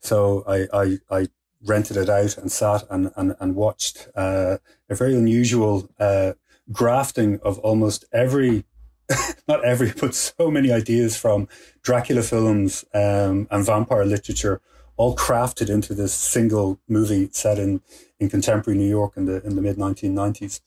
[0.00, 1.28] So I I, I
[1.64, 4.58] rented it out and sat and and, and watched uh,
[4.88, 5.88] a very unusual.
[5.98, 6.32] Uh,
[6.72, 8.64] grafting of almost every
[9.48, 11.48] not every but so many ideas from
[11.82, 14.60] dracula films um, and vampire literature
[15.00, 17.80] all crafted into this single movie set in
[18.18, 20.60] in contemporary new york in the in the mid 1990s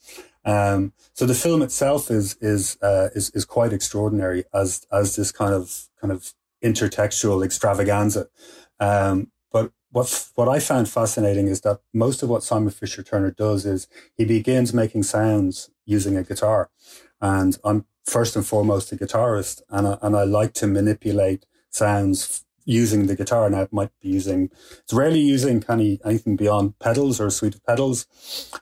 [0.46, 5.32] um, so the film itself is is uh, is is quite extraordinary as as this
[5.32, 8.28] kind of kind of intertextual extravaganza.
[8.80, 13.32] Um, but what what I found fascinating is that most of what Simon Fisher Turner
[13.32, 16.70] does is he begins making sounds using a guitar,
[17.22, 22.46] and I'm first and foremost a guitarist, and I, and I like to manipulate sounds
[22.66, 23.50] using the guitar.
[23.50, 24.50] Now it might be using
[24.80, 28.06] it's rarely using kind of anything beyond pedals or a suite of pedals,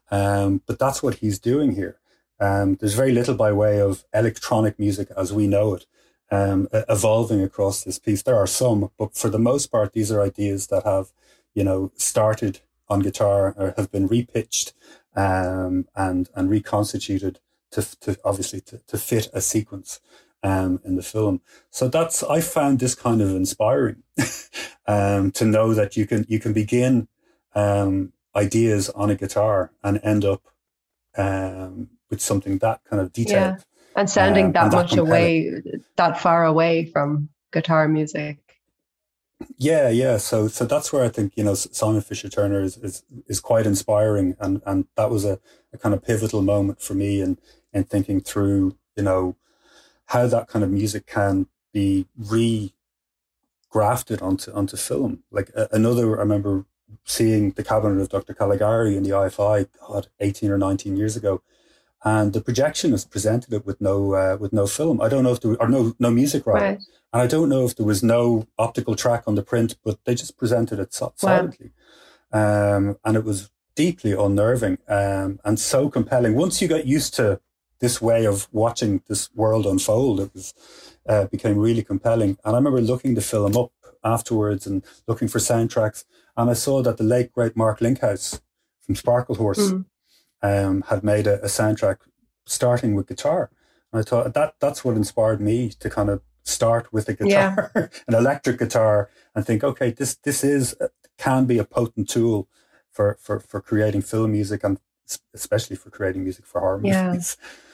[0.10, 1.98] um, but that's what he's doing here.
[2.40, 5.86] Um, there's very little by way of electronic music as we know it
[6.32, 8.24] um, evolving across this piece.
[8.24, 11.12] There are some, but for the most part, these are ideas that have,
[11.54, 14.74] you know, started on guitar or have been repitched
[15.16, 17.40] um, and and reconstituted
[17.72, 20.00] to, to obviously to, to fit a sequence
[20.44, 21.42] um, in the film.
[21.70, 24.04] So that's I found this kind of inspiring
[24.88, 27.08] um, to know that you can you can begin
[27.56, 30.44] um, ideas on a guitar and end up
[31.18, 33.58] um, with something that kind of detailed.
[33.96, 35.10] And sounding Um, that and that much compelling.
[35.10, 35.62] away,
[35.98, 38.40] that far away from guitar music.
[39.58, 40.18] Yeah, yeah.
[40.18, 43.66] So, so that's where I think you know Simon Fisher Turner is is, is quite
[43.66, 45.40] inspiring, and and that was a,
[45.74, 47.40] a kind of pivotal moment for me in
[47.74, 49.36] in thinking through you know
[50.12, 52.74] how that kind of music can be re
[53.70, 55.24] grafted onto onto film.
[55.32, 56.66] Like a, another, I remember
[57.06, 58.34] seeing the cabinet of Dr.
[58.34, 61.42] Caligari in the IFI, God, eighteen or nineteen years ago,
[62.04, 65.00] and the projectionist presented it with no uh, with no film.
[65.02, 66.66] I don't know if there or no no music rather.
[66.66, 66.80] Right.
[67.14, 70.16] And I don't know if there was no optical track on the print, but they
[70.16, 71.72] just presented it si- silently.
[72.32, 76.36] Um, and it was deeply unnerving um, and so compelling.
[76.36, 77.42] Once you got used to
[77.82, 80.54] this way of watching this world unfold, it was
[81.10, 82.38] uh, became really compelling.
[82.46, 83.72] And I remember looking the film up
[84.04, 86.06] afterwards and looking for soundtracks.
[86.38, 88.40] And I saw that the late, great Mark Linkous
[88.82, 89.86] from Sparklehorse Mm.
[90.44, 91.98] um, had made a, a soundtrack
[92.46, 93.50] starting with guitar.
[93.92, 97.72] And I thought that that's what inspired me to kind of start with a guitar,
[98.08, 100.76] an electric guitar, and think, okay, this this is
[101.18, 102.48] can be a potent tool
[102.92, 104.80] for for for creating film music and
[105.34, 107.12] especially for creating music for horror Yeah.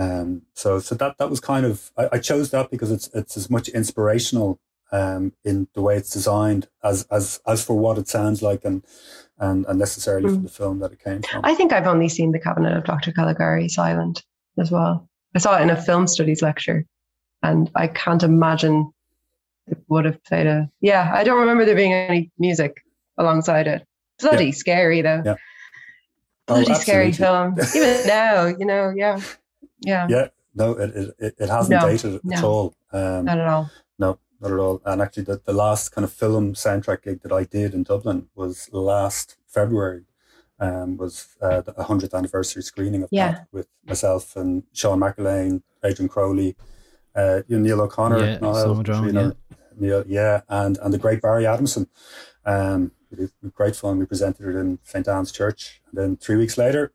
[0.00, 3.36] Um, so so that that was kind of I, I chose that because it's it's
[3.36, 4.58] as much inspirational
[4.92, 8.82] um, in the way it's designed as as as for what it sounds like and
[9.38, 10.42] and, and necessarily for Mm.
[10.44, 11.40] the film that it came from.
[11.44, 13.10] I think I've only seen the cabinet of Dr.
[13.12, 14.22] Caligari Island
[14.58, 15.08] as well.
[15.34, 16.84] I saw it in a film studies lecture,
[17.42, 18.92] and I can't imagine
[19.66, 20.70] it would have played a.
[20.80, 22.82] Yeah, I don't remember there being any music
[23.18, 23.86] alongside it.
[24.20, 25.22] Bloody scary though.
[25.24, 25.36] Yeah.
[26.48, 27.56] Oh, Bloody scary film.
[27.76, 29.20] Even now, you know, yeah,
[29.80, 32.74] yeah, Yeah, no, it it, it- it hasn't No, dated at all.
[32.92, 33.70] Um, not at all.
[33.98, 34.82] No, not at all.
[34.84, 38.28] And actually, the, the last kind of film soundtrack gig that I did in Dublin
[38.34, 40.04] was last February.
[40.58, 43.32] Um, was uh, the 100th anniversary screening of Yeah.
[43.32, 46.54] that with myself and Sean McElwain, Adrian Crowley,
[47.16, 49.32] uh, you know, Neil O'Connor, Yeah, Niall, Solomon Drummond, you know,
[49.78, 51.86] Neil, yeah, and and the great Barry Adamson.
[52.44, 53.98] Um, it was great fun.
[53.98, 56.92] We presented it in St Anne's Church, and then three weeks later,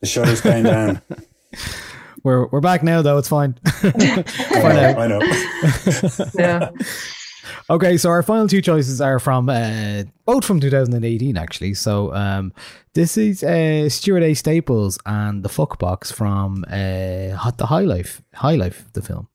[0.00, 1.02] the shutters came down.
[2.22, 3.16] We're we're back now though.
[3.16, 3.58] It's fine.
[3.82, 4.94] I know.
[4.98, 5.20] I know.
[6.34, 6.68] Yeah.
[7.70, 11.72] Okay, so our final two choices are from uh, both from 2018, actually.
[11.74, 12.52] So um,
[12.94, 14.34] this is uh, Stuart A.
[14.34, 19.28] Staples and the Fuck Box from uh, Hot the High Life, High Life, the film.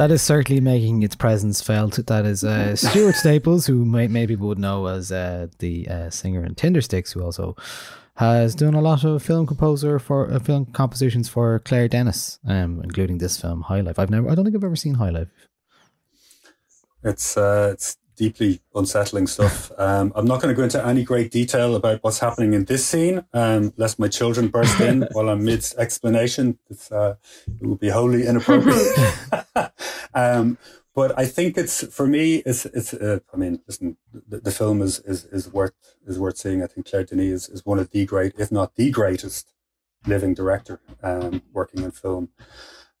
[0.00, 1.96] That is certainly making its presence felt.
[2.06, 6.42] That is uh, Stuart Staples, who may, maybe would know as uh, the uh, singer
[6.42, 7.54] in Tindersticks, who also
[8.14, 12.80] has done a lot of film composer for uh, film compositions for Claire Denis, um,
[12.82, 13.98] including this film High Life.
[13.98, 15.28] I've never, I don't think I've ever seen High Life.
[17.04, 19.72] It's uh, it's deeply unsettling stuff.
[19.80, 22.84] Um, I'm not going to go into any great detail about what's happening in this
[22.84, 26.58] scene, um, lest my children burst in while I'm mid explanation.
[26.90, 27.14] Uh,
[27.46, 28.86] it would be wholly inappropriate.
[30.14, 30.58] um,
[30.94, 32.42] but I think it's for me.
[32.44, 32.92] It's it's.
[32.92, 35.72] Uh, I mean, listen, the, the film is, is is worth
[36.06, 36.62] is worth seeing.
[36.62, 39.54] I think Claire Denis is, is one of the great, if not the greatest,
[40.06, 42.28] living director um, working in film.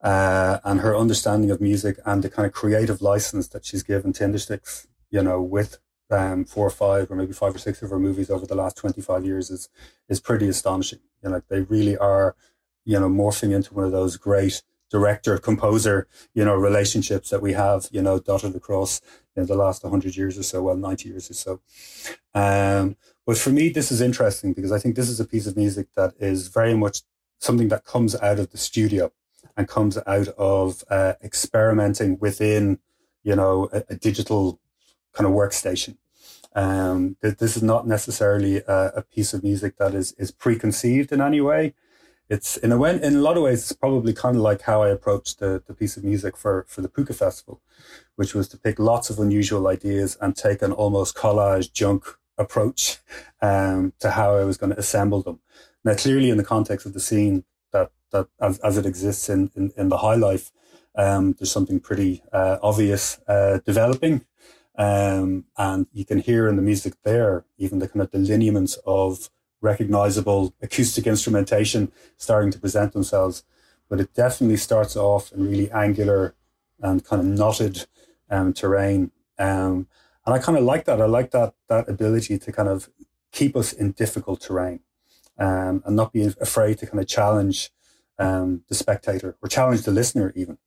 [0.02, 4.12] uh, and her understanding of music and the kind of creative license that she's given
[4.14, 5.78] to Tindersticks, you know, with
[6.10, 8.76] um, four or five or maybe five or six of her movies over the last
[8.76, 9.68] 25 years is,
[10.08, 11.00] is pretty astonishing.
[11.22, 12.34] You know, they really are,
[12.84, 17.52] you know, morphing into one of those great director composer, you know, relationships that we
[17.52, 19.00] have, you know, dotted across
[19.40, 21.60] know, the last 100 years or so, well, 90 years or so.
[22.34, 22.96] Um,
[23.26, 25.88] but for me, this is interesting because I think this is a piece of music
[25.96, 27.02] that is very much
[27.38, 29.12] something that comes out of the studio
[29.56, 32.78] and comes out of uh, experimenting within,
[33.22, 34.60] you know, a, a digital
[35.12, 35.96] kind of workstation.
[36.54, 41.12] Um, th- this is not necessarily a, a, piece of music that is is preconceived
[41.12, 41.74] in any way.
[42.28, 44.82] It's in a way, in a lot of ways, it's probably kind of like how
[44.82, 47.60] I approached the, the piece of music for for the Púca Festival,
[48.16, 52.04] which was to pick lots of unusual ideas and take an almost collage junk
[52.36, 52.98] approach
[53.40, 55.38] um, to how I was going to assemble them.
[55.84, 59.50] Now, clearly, in the context of the scene that that as, as it exists in,
[59.54, 60.50] in, in the high life,
[60.96, 64.24] um, there's something pretty uh, obvious uh, developing.
[64.80, 68.78] Um, and you can hear in the music there, even the kind of the lineaments
[68.86, 69.28] of
[69.60, 73.44] recognizable acoustic instrumentation starting to present themselves.
[73.90, 76.34] But it definitely starts off in really angular
[76.80, 77.86] and kind of knotted
[78.30, 79.10] um, terrain.
[79.38, 79.86] Um,
[80.24, 81.02] and I kind of like that.
[81.02, 82.88] I like that that ability to kind of
[83.32, 84.80] keep us in difficult terrain
[85.38, 87.70] um, and not be afraid to kind of challenge
[88.20, 90.58] um, the spectator or challenge the listener even.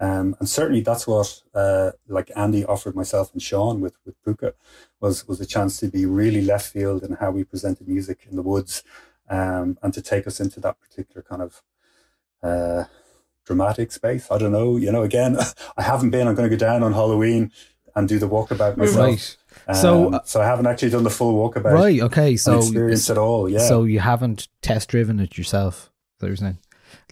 [0.00, 4.54] Um, and certainly that's what uh, like Andy offered myself and Sean with with Púca
[5.00, 8.36] was was a chance to be really left field in how we presented music in
[8.36, 8.82] the woods
[9.28, 11.62] um, and to take us into that particular kind of
[12.42, 12.84] uh,
[13.44, 14.28] dramatic space.
[14.30, 15.36] I don't know, you know, again,
[15.76, 16.26] I haven't been.
[16.26, 17.52] I'm going to go down on Halloween
[17.96, 18.96] and do the walkabout myself.
[18.96, 19.36] Right.
[19.76, 21.72] So, Um, so I haven't actually done the full walkabout.
[21.72, 22.00] Right.
[22.00, 22.36] Okay.
[22.36, 23.48] So experience at all.
[23.48, 23.60] Yeah.
[23.60, 25.74] So you haven't test driven it yourself.
[25.74, 26.58] Is that what you're saying?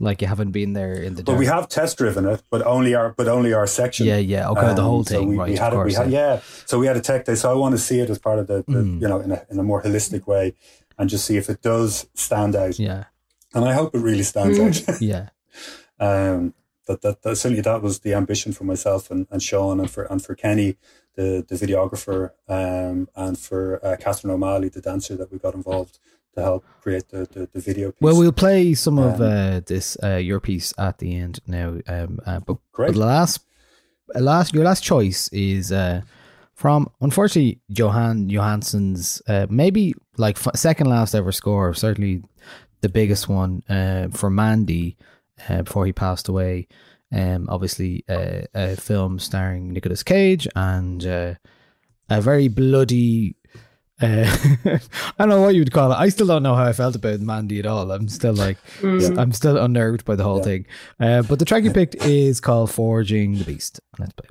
[0.00, 1.26] Like you haven't been there in the day.
[1.26, 1.38] but dark.
[1.38, 4.06] we have test driven it, but only our but only our section.
[4.06, 4.48] Yeah, yeah.
[4.50, 6.10] Okay, the whole Um, so thing, we, right, We of had, it- we course, had,
[6.10, 6.34] yeah.
[6.34, 6.40] yeah.
[6.66, 7.34] So we had a tech day.
[7.34, 9.00] So I want to see it as part of the, the Mm.
[9.02, 10.54] you know, in a in a more holistic way,
[10.98, 12.78] and just see if it does stand out.
[12.78, 13.04] Yeah.
[13.54, 14.82] And I hope it really stands out.
[15.00, 15.28] Yeah.
[16.00, 16.54] um,
[16.86, 20.04] that, that that certainly that was the ambition for myself and, and Sean and for
[20.04, 20.76] and for Kenny,
[21.14, 25.98] the the videographer, um, and for uh, Catherine O'Malley, the dancer that we got involved
[26.34, 27.90] to help create the the, the video.
[27.90, 28.00] Piece.
[28.00, 31.78] Well, we'll play some of Um, uh, this uh, your piece at the end now.
[31.86, 32.88] Um, uh, but, Great.
[32.88, 33.40] but the last,
[34.14, 36.02] uh, last your last choice is uh,
[36.54, 42.22] from unfortunately Jóhann Jóhannsson's uh, maybe like f- second last ever score, certainly
[42.80, 44.96] the biggest one uh, for Mandy
[45.48, 46.66] uh, before he passed away.
[47.14, 51.34] Um, obviously uh, a film starring Nicolas Cage and uh,
[52.08, 53.36] a very bloody.
[54.00, 54.24] Uh,
[54.64, 54.78] I
[55.18, 55.96] don't know what you would call it.
[55.96, 57.90] I still don't know how I felt about Mandy at all.
[57.92, 60.42] I'm still like, I'm still unnerved by the whole Yeah.
[60.44, 60.66] thing.
[60.98, 64.28] Uh, but the track you picked is called "Forging the Beast." Let's play.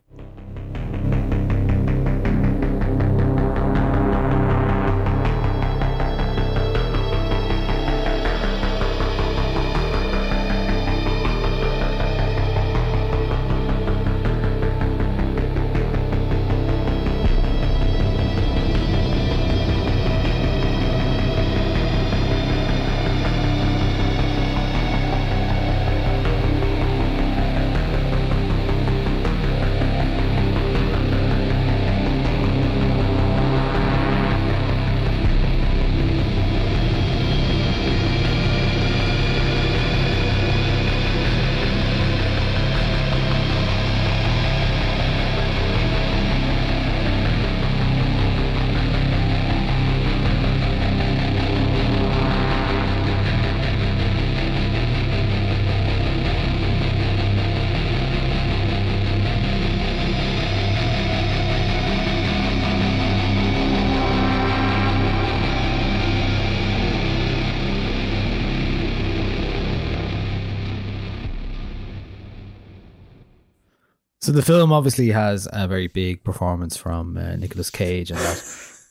[74.32, 78.38] So the film obviously has a very big performance from uh, Nicolas Cage, and that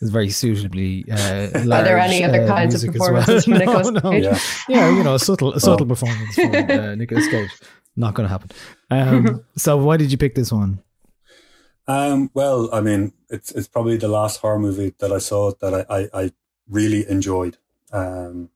[0.02, 1.06] is very suitably.
[1.10, 3.22] Uh, Are there any other uh, kinds of music as well.
[3.22, 4.10] performances from No, Nicolas no.
[4.10, 4.24] Cage?
[4.24, 4.38] Yeah.
[4.68, 7.50] Yeah, you know, a subtle, a subtle performance from uh, Nicolas Cage.
[7.96, 8.50] Not going to happen.
[8.90, 10.82] Um, so why did you pick this one?
[11.88, 15.72] Um, well, I mean, it's it's probably the last horror movie that I saw that
[15.72, 16.32] I, I, I
[16.68, 17.56] really enjoyed.
[17.94, 18.50] Um,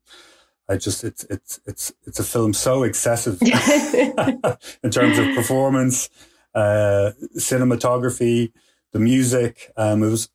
[0.69, 6.11] I just it's it's it's it's a film so excessive in terms of performance,
[6.55, 8.51] uh, cinematography,
[8.93, 9.71] the music.
[9.77, 10.29] Um, it was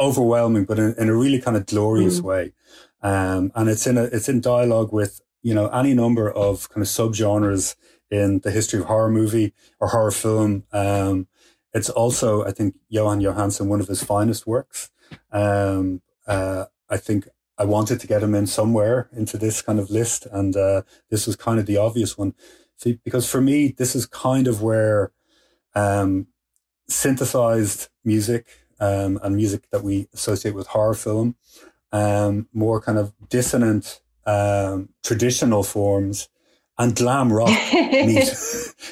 [0.00, 2.52] overwhelming, but in, in a really kind of glorious way.
[3.02, 6.82] Um, and it's in a it's in dialogue with you know any number of kind
[6.82, 7.76] of subgenres
[8.10, 10.64] in the history of horror movie or horror film.
[10.72, 11.26] Um,
[11.74, 14.90] it's also, I think, Jóhann Jóhannsson, one of his finest works.
[15.32, 19.90] Um, uh, I think I wanted to get him in somewhere into this kind of
[19.90, 22.34] list, and uh, this was kind of the obvious one.
[22.76, 25.10] See, because for me, this is kind of where
[25.74, 26.26] um,
[26.88, 28.46] synthesized music
[28.80, 31.36] um, and music that we associate with horror film,
[31.92, 36.28] um, more kind of dissonant um, traditional forms,
[36.78, 38.34] and glam rock meet.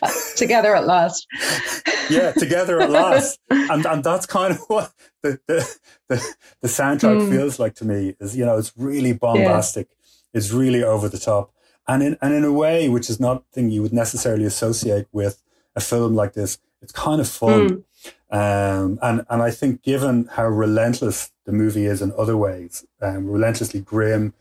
[0.37, 1.27] Together at last.
[2.11, 5.77] yeah, together at last, and and that's kind of what the the
[6.09, 7.29] the, the soundtrack Mm.
[7.29, 8.17] feels like to me.
[8.19, 9.89] Is you know, it's really bombastic,
[10.33, 11.53] it's really over the top,
[11.87, 15.43] and in and in a way which is not thing you would necessarily associate with
[15.77, 16.59] a film like this.
[16.83, 17.85] It's kind of fun,
[18.31, 23.29] um, and and I think given how relentless the movie is in other ways, um,
[23.31, 24.35] relentlessly grim,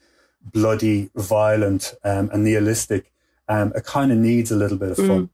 [0.43, 3.11] bloody, violent, um, and nihilistic,
[3.47, 5.29] um, it kind of needs a little bit of fun.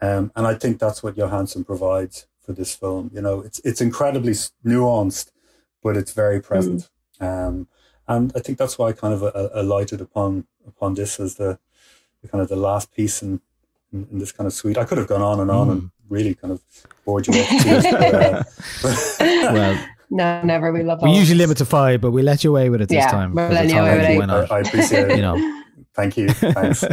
[0.00, 3.10] Um, and I think that's what Jóhannsson provides for this film.
[3.12, 4.32] You know, it's it's incredibly
[4.64, 5.30] nuanced,
[5.82, 6.88] but it's very present.
[7.20, 7.68] Um,
[8.06, 11.58] and I think that's why I kind of uh, alighted upon upon this as the,
[12.22, 13.40] the kind of the last piece in,
[13.92, 14.78] in, in this kind of suite.
[14.78, 16.62] I could have gone on and on and really kind of
[17.04, 17.48] bored you off.
[17.62, 18.42] tears, but, uh,
[19.52, 20.72] Well, No, never.
[20.72, 21.44] We love we all usually this.
[21.46, 23.34] limit to five, but we let you away with it this Yeah, time.
[23.34, 24.50] we're because letting you away with it.
[24.50, 24.56] I.
[24.56, 25.16] I appreciate it.
[25.16, 25.62] You know.
[25.94, 26.28] Thank you.
[26.30, 26.84] Thanks.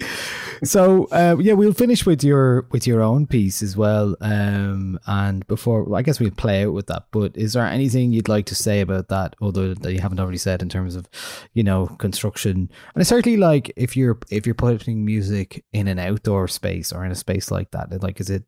[0.64, 4.16] so uh, yeah, we'll finish with your with your own piece as well.
[4.20, 7.04] Um, and before I guess we'll play out with that.
[7.10, 10.38] But is there anything you'd like to say about that, other that you haven't already
[10.38, 11.08] said in terms of,
[11.54, 12.70] you know, construction?
[12.94, 17.04] And it's certainly like if you're if you're putting music in an outdoor space or
[17.04, 18.44] in a space like that, like is it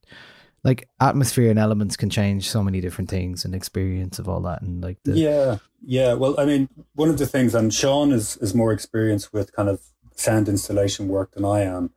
[0.62, 4.62] like atmosphere and elements can change so many different things and experience of all that
[4.62, 6.12] and like the Yeah, yeah.
[6.14, 9.68] Well, I mean, one of the things, and Sean is is more experienced with kind
[9.68, 9.80] of
[10.16, 11.92] sound installation work than I am,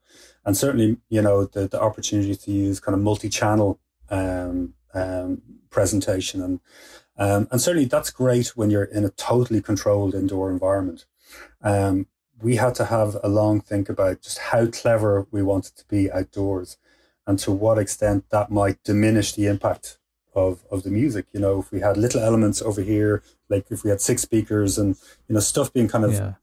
[0.46, 3.80] and certainly, you know, the the opportunity to use kind of multi channel
[4.10, 6.60] um, um, presentation, and
[7.18, 11.06] um, and certainly that's great when you're in a totally controlled indoor environment.
[11.62, 12.08] Um,
[12.42, 16.12] we had to have a long think about just how clever we wanted to be
[16.12, 16.78] outdoors,
[17.26, 19.98] and to what extent that might diminish the impact
[20.36, 21.28] of of the music.
[21.32, 24.78] You know, if we had little elements over here, like if we had six speakers
[24.78, 24.96] and
[25.28, 26.34] you know stuff being kind of yeah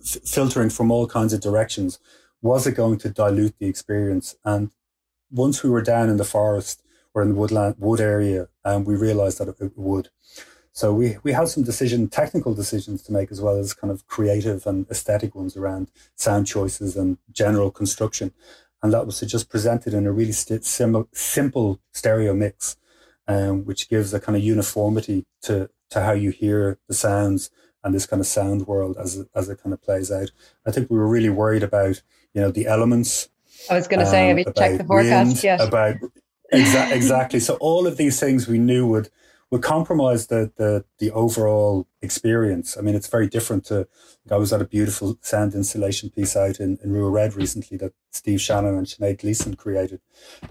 [0.00, 1.98] f- filtering from all kinds of directions,
[2.46, 4.36] was it going to dilute the experience?
[4.44, 4.70] And
[5.30, 6.82] once we were down in the forest
[7.12, 10.08] or in the woodland wood area, um, we realized that it, would.
[10.72, 14.06] So we we had some decision, technical decisions to make as well as kind of
[14.06, 18.32] creative and aesthetic ones around sound choices and general construction.
[18.82, 22.76] And that was to just present it in a really st- sim- simple stereo mix,
[23.26, 27.50] um, which gives a kind of uniformity to to how you hear the sounds
[27.86, 30.32] and this kind of sound world as it, as it kind of plays out.
[30.66, 32.02] I think we were really worried about
[32.36, 33.28] you know the elements.
[33.68, 35.60] I was going to say, have um, you checked the forecast wind, yet?
[35.60, 35.96] About
[36.52, 37.40] exa- exactly.
[37.40, 39.08] So all of these things we knew would
[39.50, 42.76] would compromise the the the overall experience.
[42.76, 43.88] I mean, it's very different to.
[44.26, 47.78] Like I was at a beautiful sound installation piece out in in Rua Red recently
[47.78, 50.00] that Steve Shannon and Sinead Gleeson created,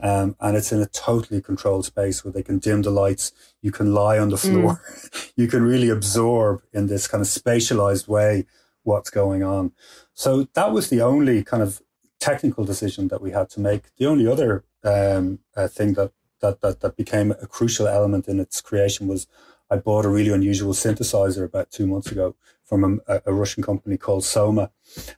[0.01, 3.31] um, and it's in a totally controlled space where they can dim the lights.
[3.61, 4.81] You can lie on the floor.
[5.35, 8.45] you can really absorb in this kind of spatialized way
[8.85, 9.73] what's going on.
[10.13, 11.81] So that was the only kind of
[12.19, 13.83] technical decision that we had to make.
[13.97, 18.39] The only other um, uh, thing that, that that that became a crucial element in
[18.39, 19.27] its creation was
[19.69, 23.97] I bought a really unusual synthesizer about two months ago from a, a Russian company
[23.97, 24.71] called Soma,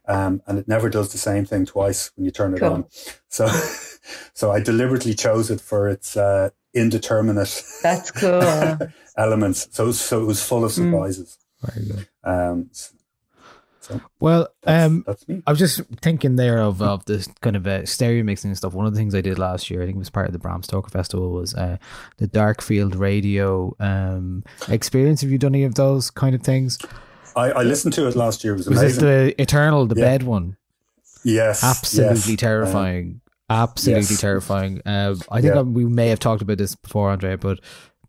[0.08, 2.72] um, and it never does the same thing twice when you turn it Cool.
[2.74, 2.86] on.
[3.30, 3.48] So,
[4.34, 8.78] so I deliberately chose it for its uh, indeterminate That's cool.
[9.18, 9.68] elements.
[9.72, 10.76] So, so it was full of Mm.
[10.92, 11.38] surprises.
[11.62, 12.70] very good Um,
[13.88, 15.42] so well that's, um that's me.
[15.48, 18.74] I was just thinking there of, of this kind of uh, stereo mixing and stuff.
[18.74, 20.40] One of the things I did last year, I think it was part of the
[20.40, 21.78] Bram Stoker Festival, was uh,
[22.18, 25.22] the Darkfield radio um, experience.
[25.22, 26.78] Have you done any of those kind of things?
[27.36, 28.54] I, I listened to it last year.
[28.54, 29.04] It was Was amazing.
[29.06, 30.06] the Eternal, the Yeah.
[30.06, 30.58] bed one?
[31.24, 32.40] yes, Absolutely yes.
[32.40, 33.22] terrifying.
[33.50, 34.20] Absolutely yes.
[34.22, 34.82] terrifying.
[34.86, 35.62] Uh, I think Yeah.
[35.62, 37.60] uh, we may have talked about this before, Andrea, but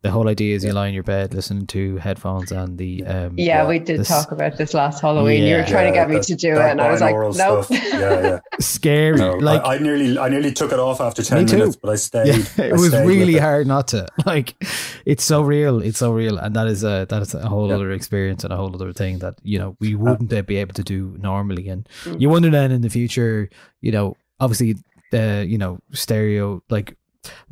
[0.02, 3.34] the whole idea is you lie in your bed listening to headphones and the um,
[3.36, 5.42] Yeah, we did This- talk about this last Halloween.
[5.44, 7.36] you were trying to Yeah, get me to do it, and I was like, binaural
[7.36, 7.66] nope.
[7.70, 8.38] Yeah, yeah.
[8.60, 9.16] scary.
[9.16, 11.58] No, like I, I nearly, I nearly took it off after ten Me too.
[11.58, 12.26] minutes, but I stayed.
[12.28, 13.42] Yeah, I it was stayed with really it.
[13.42, 14.06] hard not to.
[14.26, 14.54] Like,
[15.06, 15.80] it's so real.
[15.82, 17.74] It's so real, and that is a that is a whole Yeah.
[17.76, 20.56] other experience and a whole other thing that you know Uh, we wouldn't uh, be
[20.56, 21.68] able to do normally.
[21.68, 22.20] And Mm.
[22.20, 23.48] you wonder then in the future,
[23.80, 24.76] you know, obviously,
[25.10, 26.94] the you know stereo like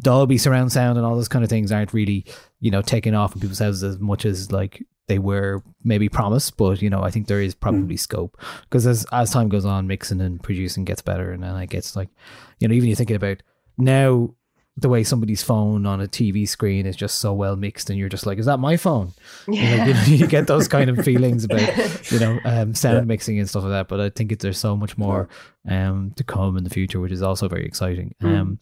[0.01, 2.25] Dolby surround sound and all those kind of things aren't really
[2.61, 6.57] you know taking off in people's houses as much as like they were maybe promised,
[6.57, 9.87] but you know, I think there is probably scope because as as time goes on,
[9.87, 12.09] mixing and producing gets better, and then it gets like,
[12.59, 13.43] you know, even you're thinking about
[13.79, 14.35] now
[14.79, 18.09] the way somebody's phone on a TV screen is just so well mixed, and you're
[18.09, 19.13] just like, is that my phone?
[19.47, 23.39] You, know, you, you get those kind of feelings about you know um, sound mixing
[23.39, 23.89] and stuff like that.
[23.89, 25.29] But I think it, there's so much more
[25.69, 28.15] um, to come in the future, which is also very exciting.
[28.23, 28.59] Um,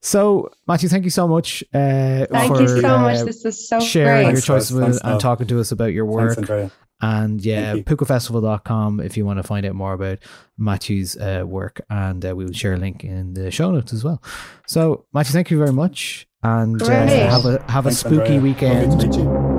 [0.00, 1.62] so Matthew, thank you so much.
[1.74, 3.18] Uh, Thank for, you so much.
[3.18, 4.32] uh, This is so sharing great.
[4.32, 4.78] your choices guys.
[4.80, 5.20] with us and Noel.
[5.20, 6.38] talking to us about your work.
[6.38, 7.96] Thanks, And yeah, Thank you.
[7.96, 10.18] pukafestival.com if you want to find out more about
[10.58, 11.80] Matthew's uh, work.
[11.90, 14.22] And uh, we will share a link in the show notes as well.
[14.66, 16.26] So, Matthew, thank you very much.
[16.42, 18.40] And uh, have a have a spooky Andrea.
[18.40, 19.49] weekend.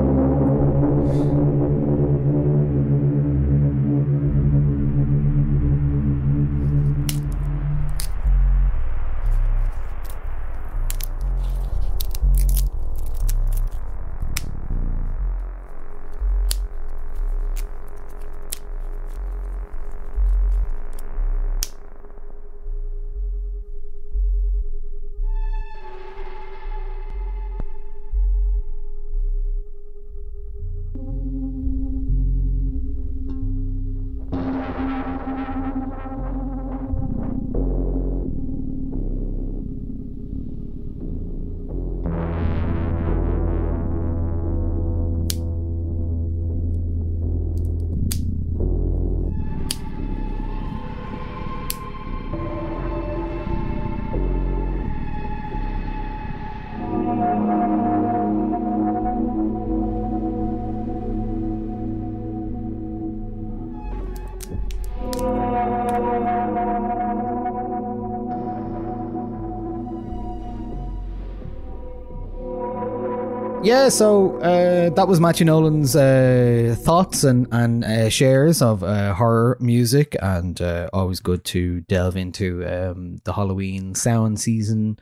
[73.71, 79.13] Yeah, so uh, that was Matthew Nolan's uh, thoughts and and uh, shares of uh,
[79.13, 84.99] horror music, and uh, always good to delve into um, the Halloween sound season.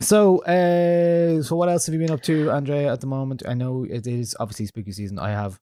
[0.00, 2.92] So, uh, so what else have you been up to, Andrea?
[2.92, 5.18] At the moment, I know it is obviously spooky season.
[5.18, 5.58] I have,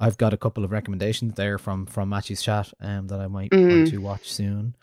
[0.00, 3.52] I've got a couple of recommendations there from from Matthew's chat, um, that I might
[3.52, 3.90] want Mhm.
[3.90, 4.76] to watch soon.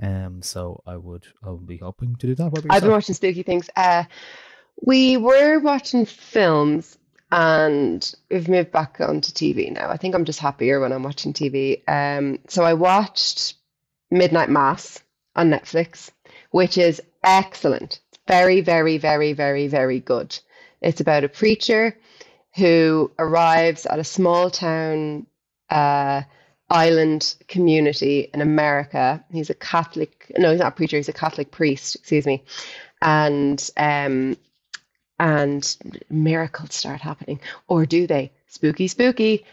[0.00, 2.50] Um, so I would, I will be hoping to do that.
[2.70, 3.68] I've been watching spooky things.
[3.76, 4.04] Uh,
[4.82, 6.98] we were watching films
[7.32, 9.88] and we've moved back onto TV now.
[9.90, 11.82] I think I'm just happier when I'm watching TV.
[11.88, 13.54] Um, so I watched
[14.10, 15.02] Midnight Mass
[15.34, 16.10] on Netflix,
[16.50, 18.00] which is excellent.
[18.28, 20.38] Very, very, very, very, very good.
[20.80, 21.96] It's about a preacher
[22.54, 25.26] who arrives at a small town
[25.68, 26.22] uh,
[26.70, 29.24] island community in America.
[29.30, 32.44] He's a Catholic, no, he's not a preacher, he's a Catholic priest, excuse me.
[33.02, 34.36] And um,
[35.18, 35.76] and
[36.10, 37.40] miracles start happening.
[37.68, 38.32] Or do they?
[38.48, 39.44] Spooky, spooky.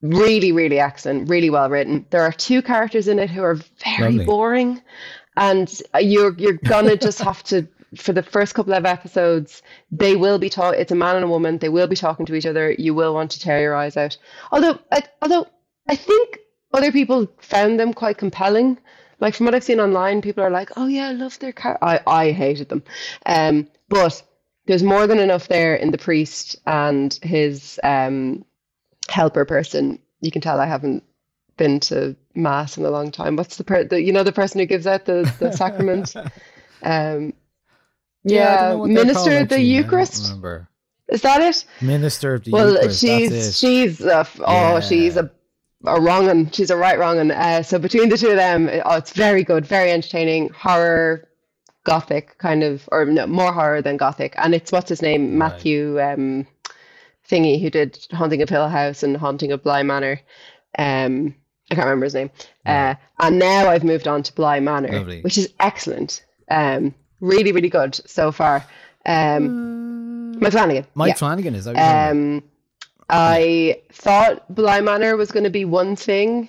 [0.00, 2.06] Really, really excellent, really well written.
[2.10, 4.24] There are two characters in it who are very Lovely.
[4.24, 4.82] boring,
[5.36, 7.66] and you're you're gonna just have to
[7.96, 9.62] for the first couple of episodes.
[9.90, 10.76] They will be talk.
[10.76, 11.58] It's a man and a woman.
[11.58, 12.70] They will be talking to each other.
[12.78, 14.16] You will want to tear your eyes out.
[14.52, 15.48] Although, I, although
[15.88, 16.38] I think
[16.72, 18.78] other people found them quite compelling.
[19.20, 21.76] Like from what I've seen online, people are like, "Oh yeah, I love their car."
[21.82, 22.84] I I hated them,
[23.26, 24.22] um, but
[24.68, 28.44] there's more than enough there in the priest and his um,
[29.08, 29.98] helper person.
[30.20, 31.02] You can tell I haven't
[31.56, 33.34] been to mass in a long time.
[33.36, 36.14] What's the, per- the you know the person who gives out the, the sacrament?
[36.82, 37.32] Um,
[38.24, 39.78] yeah, they're minister of the actually.
[39.78, 40.34] I don't Eucharist.
[41.08, 41.64] Is that it?
[41.80, 43.00] Minister of the well, Eucharist.
[43.00, 43.54] she's that's it.
[43.54, 44.80] she's a, oh Yeah.
[44.80, 45.30] she's a
[45.86, 46.50] a wrong one.
[46.50, 47.30] She's a right wrong one.
[47.30, 51.27] Uh, so between the two of them, oh, it's very good, very entertaining, horror,
[51.88, 54.34] gothic kind of, or no, more horror than gothic.
[54.36, 55.38] And it's what's his name, Right.
[55.38, 56.46] Matthew um,
[57.28, 60.20] Thingy, who did Haunting of Hill House and Haunting of Bly Manor.
[60.78, 61.34] Um,
[61.70, 62.30] I can't remember his name.
[62.64, 65.20] Uh, and now I've moved on to Bly Manor, Lovely.
[65.22, 66.24] which is excellent.
[66.50, 68.64] Um, really, really good so far.
[69.04, 70.86] Um, Mike Flanagan.
[70.94, 71.14] Mike yeah.
[71.14, 72.42] Flanagan is that what you're talking about?
[72.42, 72.42] Um,
[73.10, 76.48] I thought Bly Manor was going to be one thing,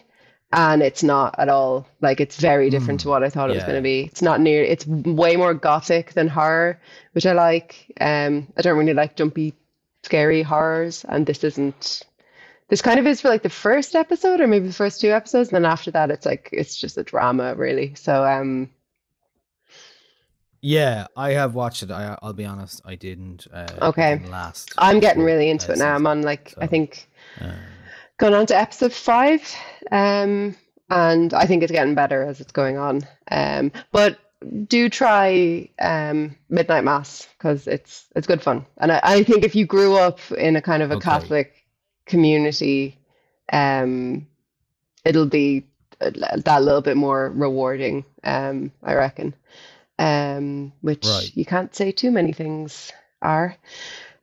[0.51, 1.87] and it's not at all.
[2.01, 4.05] Like it's very different to what I thought it was going to be.
[4.05, 4.63] It's not near.
[4.63, 6.79] It's way more gothic than horror,
[7.13, 7.91] which I like.
[8.01, 9.53] Um, I don't really like jumpy,
[10.03, 12.03] scary horrors, and this isn't.
[12.69, 15.49] This kind of is for like the first episode, or maybe the first two episodes,
[15.49, 17.95] and then after that, it's like it's just a drama, really.
[17.95, 18.69] So, um,
[20.61, 21.89] Yeah, I have watched it.
[21.91, 23.47] I, I'll be honest, I didn't.
[23.51, 24.17] Uh, Okay.
[24.17, 24.73] didn't last.
[24.77, 25.95] I'm getting really into uh, it now.
[25.95, 27.09] I'm on like I think
[27.41, 27.53] Uh,
[28.17, 29.41] going on to episode five,
[29.91, 30.55] um,
[30.89, 33.01] and I think it's getting better as it's going on.
[33.31, 34.19] Um, but
[34.67, 39.55] do try um, Midnight Mass because it's it's good fun, and I, I think if
[39.55, 41.03] you grew up in a kind of a Okay.
[41.03, 41.53] Catholic
[42.05, 42.97] community,
[43.53, 44.27] um,
[45.05, 45.65] it'll be
[45.99, 48.05] that little bit more rewarding.
[48.23, 49.35] Um, I reckon.
[49.99, 51.31] Um, which Right.
[51.35, 52.91] you can't say too many things
[53.21, 53.55] are.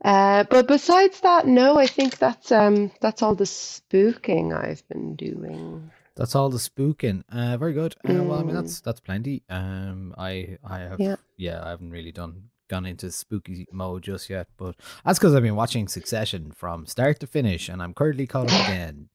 [0.06, 5.16] Uh, but besides that, no, I think that's um that's all the spooking I've been
[5.16, 5.90] doing.
[6.14, 7.24] That's all the spooking.
[7.28, 7.96] Uh, very good.
[8.08, 8.62] Uh, well, I mean, Mm.
[8.62, 9.42] that's that's plenty.
[9.50, 11.16] Um, I I have Yeah.
[11.36, 15.42] yeah, I haven't really done gone into spooky mode just yet, but that's because I've
[15.42, 19.08] been watching Succession from start to finish, and I'm currently caught up again.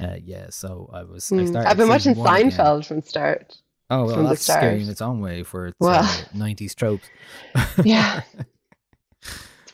[0.00, 1.30] Uh, yeah, so I was.
[1.32, 1.48] I Mm.
[1.48, 2.50] started I've been watching one again.
[2.50, 3.56] Seinfeld from start.
[3.88, 6.02] Oh well, that's scary in its own way for its Well.
[6.02, 7.08] uh, '90s tropes.
[7.84, 8.22] Yeah.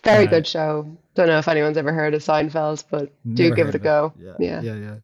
[0.05, 0.97] Very good show.
[1.14, 4.12] Don't know if anyone's ever heard of Seinfeld, but do give it a go.
[4.18, 4.60] Yeah, Yeah.
[4.62, 4.97] yeah, yeah.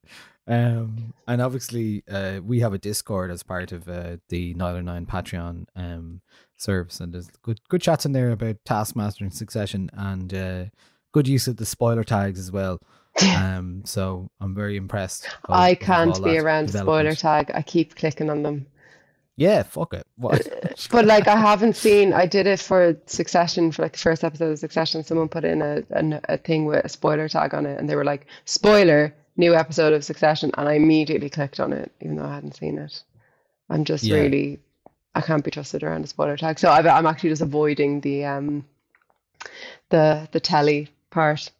[0.48, 5.66] Um, and obviously, uh, we have a Discord as part of uh, the Nialler9 Patreon
[5.74, 6.20] um
[6.56, 10.64] service, and there's good good chats in there about Taskmaster and Succession, and uh,
[11.12, 12.80] good use of the spoiler tags as well.
[13.34, 15.26] Um, so I'm very impressed.
[15.44, 17.50] of- I can't be around the spoiler tag.
[17.54, 18.66] I keep clicking on them.
[19.36, 20.06] Yeah, fuck it.
[20.16, 20.46] What?
[20.90, 24.50] But like I haven't seen I did it for Succession for like the first episode
[24.52, 25.04] of Succession.
[25.04, 27.96] Someone put in a, a a thing with a spoiler tag on it and they
[27.96, 32.24] were like, spoiler, new episode of Succession and I immediately clicked on it, even though
[32.24, 33.02] I hadn't seen it.
[33.68, 34.16] I'm just Yeah.
[34.16, 34.60] really
[35.14, 36.58] I can't be trusted around a spoiler tag.
[36.58, 38.64] So I've, I'm actually just avoiding the um
[39.90, 41.50] the the telly part.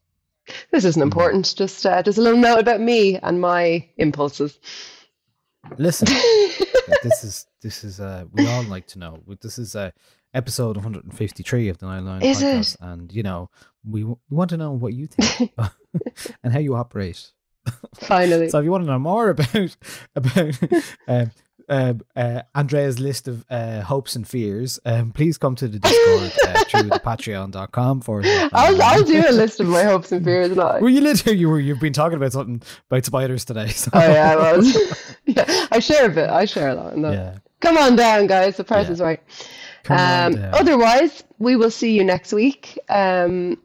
[0.71, 1.03] This isn't Mm-hmm.
[1.03, 1.55] important.
[1.57, 4.59] Just uh, just a little note about me and my impulses.
[5.79, 6.07] Listen,
[7.03, 9.23] this is this is uh we all like to know.
[9.41, 9.91] This is uh
[10.35, 12.81] episode 153 of the Nine Line Is podcast, it?
[12.83, 13.51] and you know
[13.89, 15.53] we w- we want to know what you think
[16.43, 17.33] and how you operate.
[17.97, 18.49] Finally.
[18.51, 19.77] So if you want to know more about
[20.15, 20.59] about
[21.09, 21.31] um,
[21.69, 26.33] uh, uh, Andrea's list of uh, hopes and fears, um, please come to the Discord
[26.47, 28.23] uh, through the patreon.com for
[28.53, 30.79] I'll I'll do a list of my hopes and fears now.
[30.81, 33.69] Well, you literally you were you've been talking about something about spiders today.
[33.69, 33.91] So.
[33.95, 35.15] Oh yeah, I was.
[35.27, 36.31] yeah, I share a bit.
[36.31, 36.97] I share a lot.
[36.97, 37.11] No.
[37.13, 37.39] yeah.
[37.61, 38.57] Come on down, guys.
[38.57, 38.93] The price Yeah.
[38.93, 39.21] is right.
[39.89, 42.79] Um, otherwise, we will see you next week.
[42.89, 43.57] Um,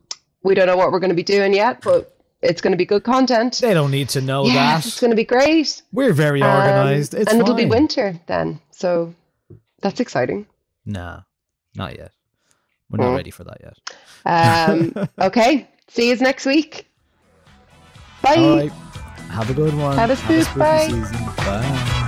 [0.44, 2.86] we don't know what we're going to be doing yet, but it's going to be
[2.86, 3.60] good content.
[3.62, 4.88] They don't need to know yes, that.
[4.88, 5.82] it's going to be great.
[5.92, 7.14] We're very Um, organized.
[7.14, 9.14] it's and it'll be winter then, so
[9.82, 10.46] that's exciting.
[10.86, 11.22] Nah,
[11.76, 12.12] not yet.
[12.90, 13.16] We're not Mm.
[13.18, 13.78] ready for that yet.
[14.26, 16.88] Um, okay, see you next week.
[18.22, 18.36] Bye.
[18.36, 18.72] All right.
[19.32, 19.96] Have a good one.
[19.98, 20.88] Have a spook, spooky bye.
[20.88, 21.26] season.
[21.38, 22.08] Bye.